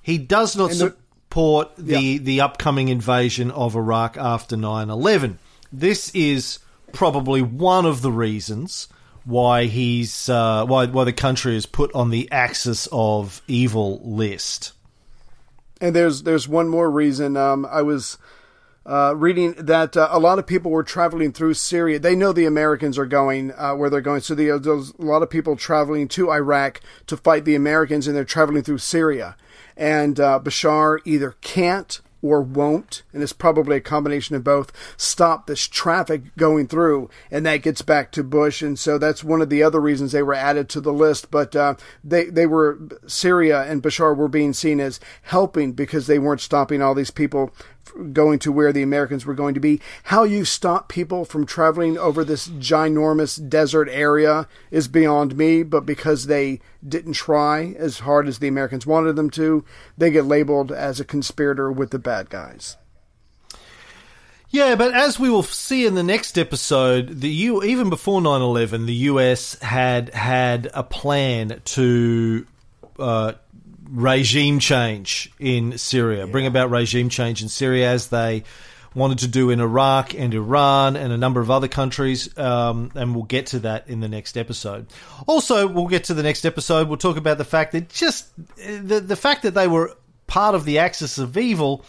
[0.00, 5.38] He does not the- support the, the upcoming invasion of Iraq after 9 11.
[5.72, 6.58] This is
[6.92, 8.88] probably one of the reasons
[9.24, 14.72] why he's uh, why why the country is put on the axis of evil list.
[15.80, 17.36] And there's there's one more reason.
[17.36, 18.18] Um, I was
[18.86, 21.98] uh, reading that uh, a lot of people were traveling through Syria.
[21.98, 25.22] They know the Americans are going uh, where they're going, so the, there's a lot
[25.22, 29.36] of people traveling to Iraq to fight the Americans, and they're traveling through Syria.
[29.76, 35.46] And uh, Bashar either can't or won't, and it's probably a combination of both, stop
[35.46, 39.50] this traffic going through, and that gets back to Bush, and so that's one of
[39.50, 41.30] the other reasons they were added to the list.
[41.30, 46.18] But uh, they they were Syria and Bashar were being seen as helping because they
[46.18, 47.52] weren't stopping all these people
[48.12, 49.80] going to where the Americans were going to be.
[50.04, 55.86] How you stop people from traveling over this ginormous desert area is beyond me, but
[55.86, 59.64] because they didn't try as hard as the Americans wanted them to,
[59.98, 62.76] they get labeled as a conspirator with the bad guys.
[64.52, 68.86] Yeah, but as we will see in the next episode, the U even before 9/11,
[68.86, 72.46] the US had had a plan to
[72.98, 73.32] uh,
[73.90, 78.44] regime change in Syria, bring about regime change in Syria as they
[78.94, 83.14] wanted to do in Iraq and Iran and a number of other countries, um, and
[83.14, 84.86] we'll get to that in the next episode.
[85.26, 86.88] Also, we'll get to the next episode.
[86.88, 90.64] We'll talk about the fact that just the the fact that they were part of
[90.64, 91.84] the axis of evil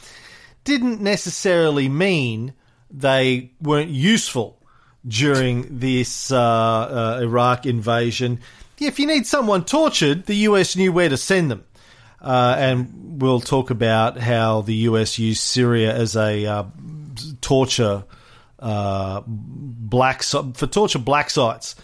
[0.63, 2.53] didn't necessarily mean
[2.91, 4.61] they weren't useful
[5.07, 8.39] during this uh, uh, Iraq invasion.
[8.79, 11.63] If you need someone tortured, the US knew where to send them.
[12.21, 16.63] Uh, and we'll talk about how the US used Syria as a uh,
[17.41, 18.03] torture
[18.59, 21.75] uh, black for torture black sites.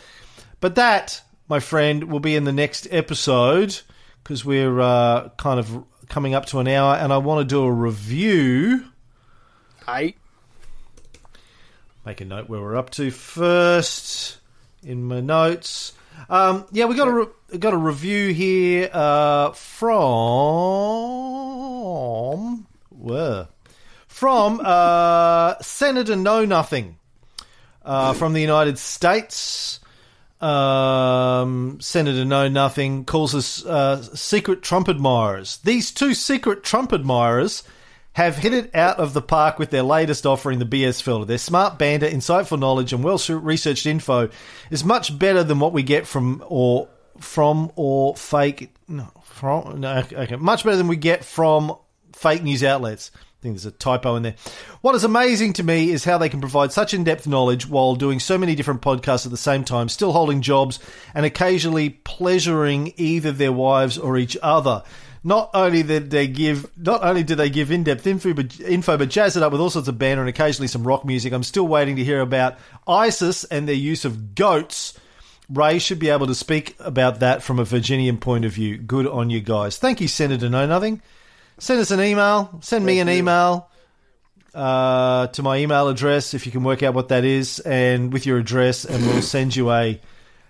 [0.59, 3.79] But that, my friend, will be in the next episode
[4.23, 7.63] because we're uh, kind of coming up to an hour, and I want to do
[7.63, 8.85] a review.
[9.87, 10.13] I
[12.07, 14.37] Make a note where we're up to first
[14.81, 15.91] in my notes.
[16.29, 20.07] Um, yeah, we got a re- got a review here uh, from
[22.89, 23.47] where
[24.07, 26.97] from uh, Senator Know Nothing
[27.85, 29.79] uh, from the United States.
[30.41, 35.57] Um, Senator Know Nothing calls us uh, secret Trump admirers.
[35.57, 37.63] These two secret Trump admirers
[38.17, 41.23] have hit it out of the park with their latest offering, the BS filter.
[41.23, 44.29] Their smart banter, insightful knowledge, and well researched info
[44.71, 46.89] is much better than what we get from or
[47.19, 51.75] from or fake no from no okay much better than we get from
[52.11, 53.11] fake news outlets.
[53.13, 54.35] I think there's a typo in there.
[54.81, 57.93] What is amazing to me is how they can provide such in depth knowledge while
[57.93, 60.79] doing so many different podcasts at the same time, still holding jobs
[61.13, 64.81] and occasionally pleasuring either their wives or each other.
[65.23, 69.09] Not only did they give, not only do they give in-depth info, but, info, but
[69.09, 71.33] jazz it up with all sorts of banter and occasionally some rock music.
[71.33, 72.57] I'm still waiting to hear about
[72.87, 74.97] ISIS and their use of goats.
[75.49, 78.77] Ray should be able to speak about that from a Virginian point of view.
[78.77, 79.77] Good on you guys.
[79.77, 81.01] Thank you, Senator Know Nothing.
[81.57, 82.59] Send us an email.
[82.61, 83.69] Send me an email
[84.53, 88.25] uh, to my email address if you can work out what that is, and with
[88.25, 89.99] your address, and we'll send you a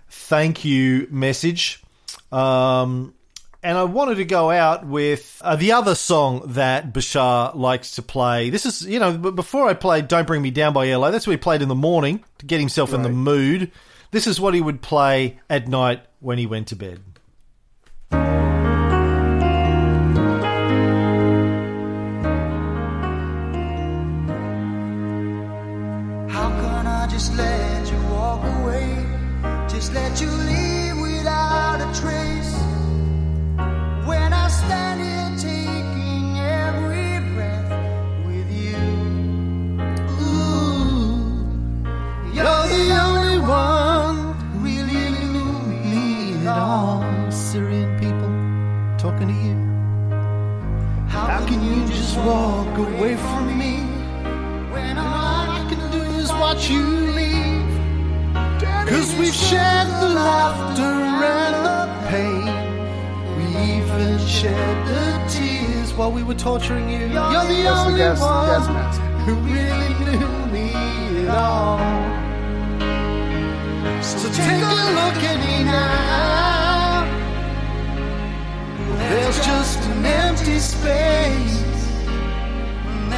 [0.10, 1.84] thank you message.
[2.32, 3.14] Um,
[3.64, 8.02] and I wanted to go out with uh, the other song that Bashar likes to
[8.02, 8.50] play.
[8.50, 11.34] This is, you know, before I played "Don't Bring Me Down" by ELO, that's what
[11.34, 13.72] he played in the morning to get himself in the mood.
[14.12, 17.02] This is what he would play at night when he went to bed.
[52.26, 53.74] Walk away from me?
[54.74, 56.84] When all I can do is watch you
[57.20, 57.68] leave.
[58.88, 62.46] Cause we've shared the laughter and the pain.
[63.38, 63.46] We
[63.78, 67.00] even shared the tears while we were torturing you.
[67.00, 69.02] You're the That's the only gas, one gas mask.
[69.26, 70.72] who really knew me
[71.28, 71.80] at all.
[74.02, 77.06] So take a look at me now.
[79.10, 81.67] There's just an empty space.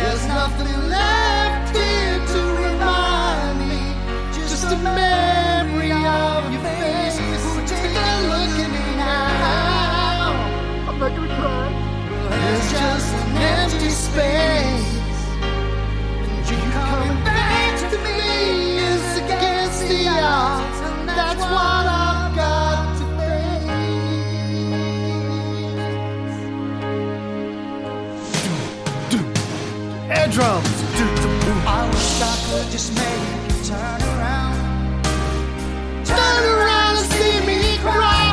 [0.02, 3.94] There's nothing left here to remind me.
[4.34, 7.18] Just a memory of your face.
[7.70, 10.32] Take a look at me now.
[10.88, 11.68] I'm not gonna cry.
[12.30, 15.22] There's just an empty space.
[16.24, 20.80] And you coming back to me is against the odds.
[20.80, 21.89] And that's what
[30.10, 30.68] Air drums.
[30.98, 31.52] Do, do, do.
[31.70, 35.04] I wish I could just make you turn around.
[36.04, 38.26] Turn around and see me cry.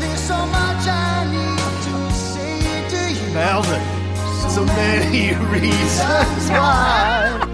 [0.00, 3.34] There's so much I need to say to you.
[3.34, 4.50] Nailed it.
[4.50, 7.48] So many reasons why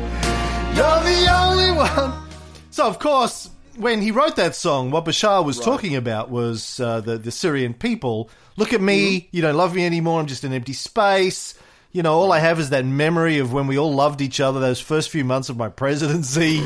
[0.74, 2.28] you're the only one.
[2.70, 7.00] So, of course, when he wrote that song, what Bashar was talking about was uh,
[7.00, 8.30] the the Syrian people.
[8.56, 10.18] Look at me, you don't love me anymore.
[10.18, 11.54] I'm just an empty space.
[11.92, 14.60] You know, all I have is that memory of when we all loved each other.
[14.60, 16.62] Those first few months of my presidency.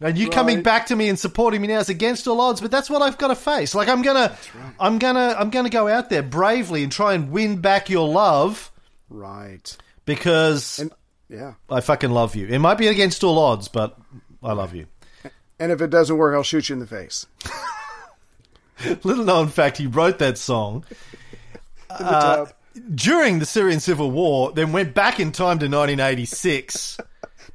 [0.00, 2.70] And you coming back to me and supporting me now is against all odds, but
[2.70, 3.74] that's what I've got to face.
[3.74, 4.36] Like I'm gonna,
[4.78, 8.70] I'm gonna, I'm gonna go out there bravely and try and win back your love
[9.08, 9.74] Right.
[10.04, 10.92] because And
[11.30, 11.54] yeah.
[11.70, 12.46] I fucking love you.
[12.46, 13.96] It might be against all odds, but
[14.42, 14.86] I love you.
[15.58, 17.24] And if it doesn't work, I'll shoot you in the face.
[19.02, 20.84] Little known fact, he wrote that song
[21.98, 22.52] In the uh, tub.
[22.94, 26.98] During the Syrian civil war, then went back in time to 1986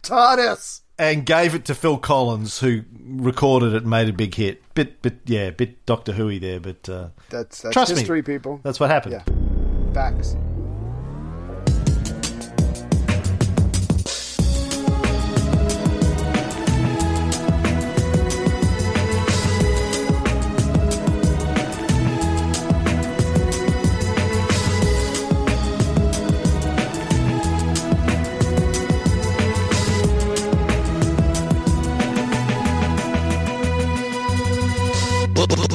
[0.01, 0.82] Taught us.
[0.97, 4.61] and gave it to Phil Collins, who recorded it and made a big hit.
[4.74, 8.22] Bit, bit, yeah, bit Doctor Who there, but uh, That's that's Trust me.
[8.22, 8.59] people.
[8.63, 9.13] that's what happened.
[9.28, 9.93] Yeah.
[9.93, 10.36] Facts.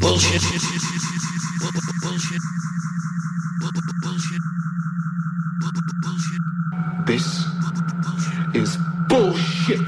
[0.06, 0.42] Bullshit.
[1.60, 2.40] Bu- bu- bu- Bullshit.
[3.60, 4.40] Bu- bu- bu- Bullshit.
[5.60, 6.42] Bu- bu- bu- Bullshit.
[7.06, 7.26] This
[8.54, 8.78] is
[9.08, 9.82] bullshit.